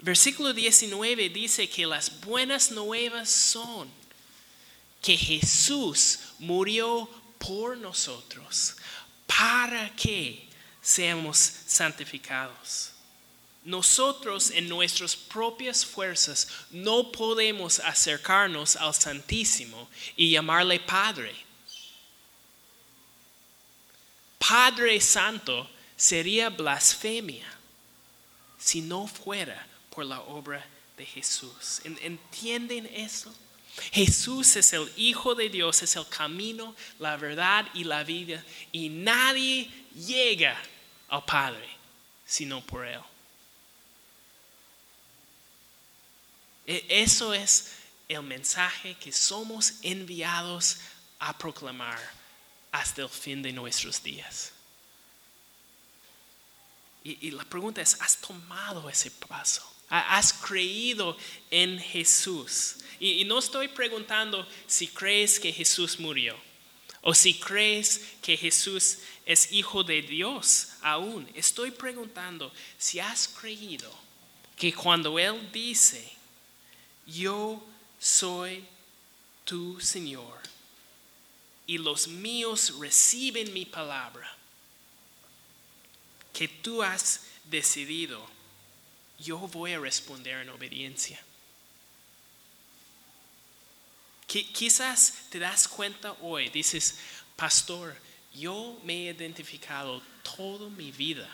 [0.00, 3.88] Versículo 19 dice que las buenas nuevas son
[5.00, 8.76] que Jesús murió por nosotros
[9.26, 10.48] para que
[10.80, 12.91] seamos santificados.
[13.64, 21.32] Nosotros en nuestras propias fuerzas no podemos acercarnos al Santísimo y llamarle Padre.
[24.38, 27.46] Padre Santo sería blasfemia
[28.58, 30.64] si no fuera por la obra
[30.96, 31.80] de Jesús.
[31.84, 33.32] ¿En- ¿Entienden eso?
[33.92, 38.44] Jesús es el Hijo de Dios, es el camino, la verdad y la vida.
[38.72, 40.60] Y nadie llega
[41.08, 41.68] al Padre
[42.26, 43.00] sino por Él.
[46.66, 47.72] Eso es
[48.08, 50.78] el mensaje que somos enviados
[51.18, 51.98] a proclamar
[52.70, 54.52] hasta el fin de nuestros días.
[57.04, 59.62] Y, la pregunta es, ¿has tomado ese paso?
[59.88, 61.16] ¿Ha- ¿Has creído
[61.50, 62.76] en Jesús?
[63.00, 66.36] Y no estoy preguntando si crees que Jesús murió
[67.00, 71.28] o si crees que Jesús es hijo de Dios aún.
[71.34, 73.92] Estoy preguntando si has creído
[74.56, 76.08] que cuando Él dice,
[77.06, 77.62] yo
[77.98, 78.66] soy
[79.44, 80.40] tu Señor,
[81.66, 84.36] y los míos reciben mi palabra,
[86.32, 88.26] que tú has decidido,
[89.18, 91.22] yo voy a responder en obediencia.
[94.26, 96.98] Quizás te das cuenta hoy, dices,
[97.36, 97.94] pastor,
[98.34, 100.02] yo me he identificado
[100.36, 101.28] toda mi vida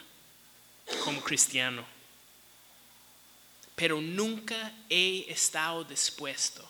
[1.04, 1.86] como cristiano,
[3.78, 6.68] pero nunca he estado dispuesto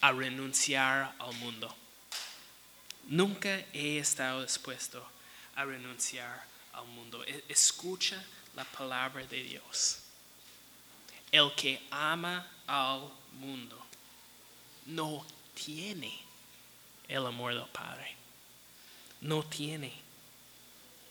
[0.00, 1.74] a renunciar al mundo.
[3.08, 5.04] Nunca he estado dispuesto
[5.56, 7.24] a renunciar al mundo.
[7.26, 9.98] E, escucha la palabra de Dios.
[11.32, 13.76] El que ama al mundo
[14.86, 16.16] no tiene
[17.08, 18.14] el amor del Padre.
[19.22, 19.92] No tiene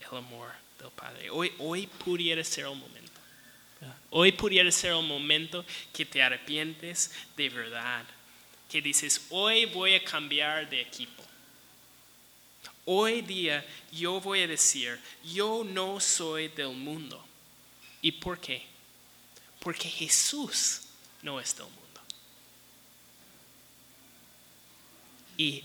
[0.00, 1.28] el amor del Padre.
[1.28, 3.25] Hoy, hoy pudiera ser el momento.
[4.10, 8.04] Hoy pudiera ser el momento que te arrepientes de verdad.
[8.70, 11.22] Que dices, hoy voy a cambiar de equipo.
[12.84, 17.22] Hoy día yo voy a decir, yo no soy del mundo.
[18.00, 18.64] ¿Y por qué?
[19.60, 20.82] Porque Jesús
[21.22, 22.00] no es del mundo.
[25.36, 25.62] ¿Y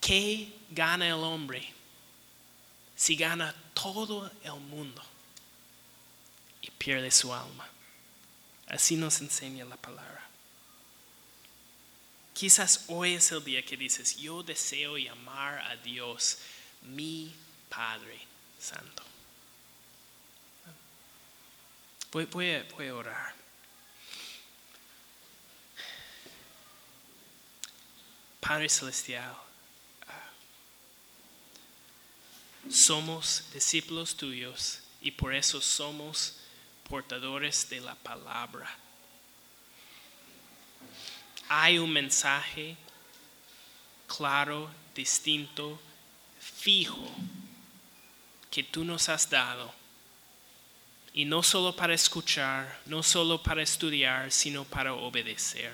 [0.00, 1.66] qué gana el hombre
[2.96, 5.02] si gana todo el mundo
[6.72, 7.68] pierde su alma?
[8.66, 10.28] Así nos enseña la palabra.
[12.34, 16.38] Quizás hoy es el día que dices, yo deseo llamar a Dios
[16.82, 17.34] mi
[17.68, 18.20] Padre
[18.60, 19.02] Santo.
[22.12, 22.50] Voy, voy,
[22.88, 23.34] a, orar.
[28.40, 29.36] Padre Celestial,
[32.70, 36.37] somos discípulos tuyos y por eso somos
[36.88, 38.68] portadores de la palabra.
[41.48, 42.76] Hay un mensaje
[44.06, 45.78] claro, distinto,
[46.40, 47.08] fijo
[48.50, 49.72] que tú nos has dado.
[51.14, 55.72] Y no solo para escuchar, no solo para estudiar, sino para obedecer.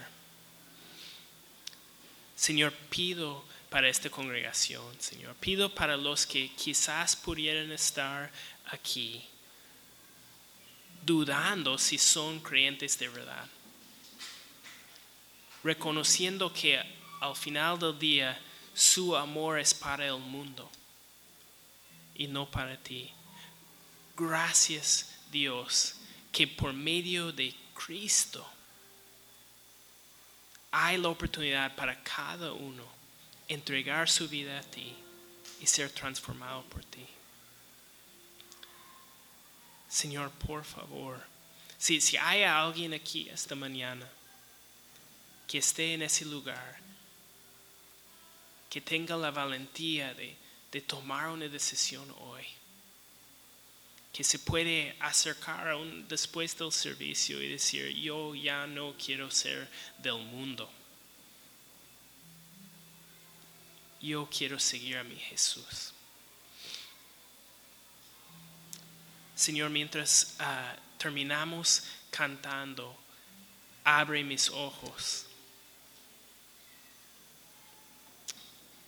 [2.37, 5.35] Señor, pido para esta congregación, Señor.
[5.37, 8.31] Pido para los que quizás pudieran estar
[8.67, 9.29] aquí
[11.05, 13.47] dudando si son creyentes de verdad.
[15.63, 16.81] Reconociendo que
[17.21, 18.41] al final del día
[18.75, 20.71] su amor es para el mundo
[22.15, 23.11] y no para ti.
[24.17, 25.97] Gracias Dios
[26.33, 28.47] que por medio de Cristo
[30.71, 32.85] hay la oportunidad para cada uno
[33.47, 34.93] entregar su vida a ti
[35.61, 37.07] y ser transformado por ti.
[39.95, 41.25] Señor, por favor,
[41.79, 44.05] si, si hay alguien aquí esta mañana
[45.47, 46.81] que esté en ese lugar,
[48.69, 50.37] que tenga la valentía de,
[50.73, 52.43] de tomar una decisión hoy,
[54.13, 59.31] que se puede acercar a un, después del servicio y decir, yo ya no quiero
[59.31, 60.69] ser del mundo.
[64.01, 65.94] Yo quiero seguir a mi Jesús.
[69.45, 72.97] Señor, mientras ah, terminamos cantando,
[73.85, 75.27] abre mis ojos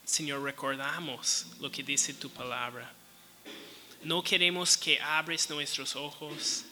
[0.06, 2.90] Señor, recordamos lo que dice tu palabra.
[4.04, 6.64] No queremos que abres nuestros ojos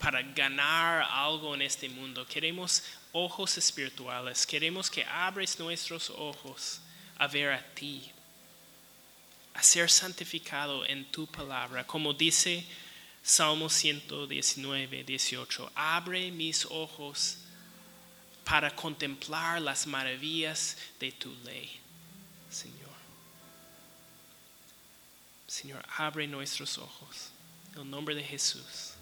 [0.00, 2.26] para ganar algo en este mundo.
[2.26, 4.44] Queremos ojos espirituales.
[4.44, 6.80] Queremos que abres nuestros ojos
[7.16, 8.10] a ver a ti,
[9.56, 11.86] a ser santificado en tu palabra.
[11.86, 12.64] Como dice
[13.22, 17.38] Salmo 119, 18, abre mis ojos
[18.44, 21.80] para contemplar las maravillas de tu ley.
[22.50, 22.76] Señor.
[25.46, 27.30] Señor, abre nuestros ojos.
[27.72, 28.92] En el nombre de Jesús.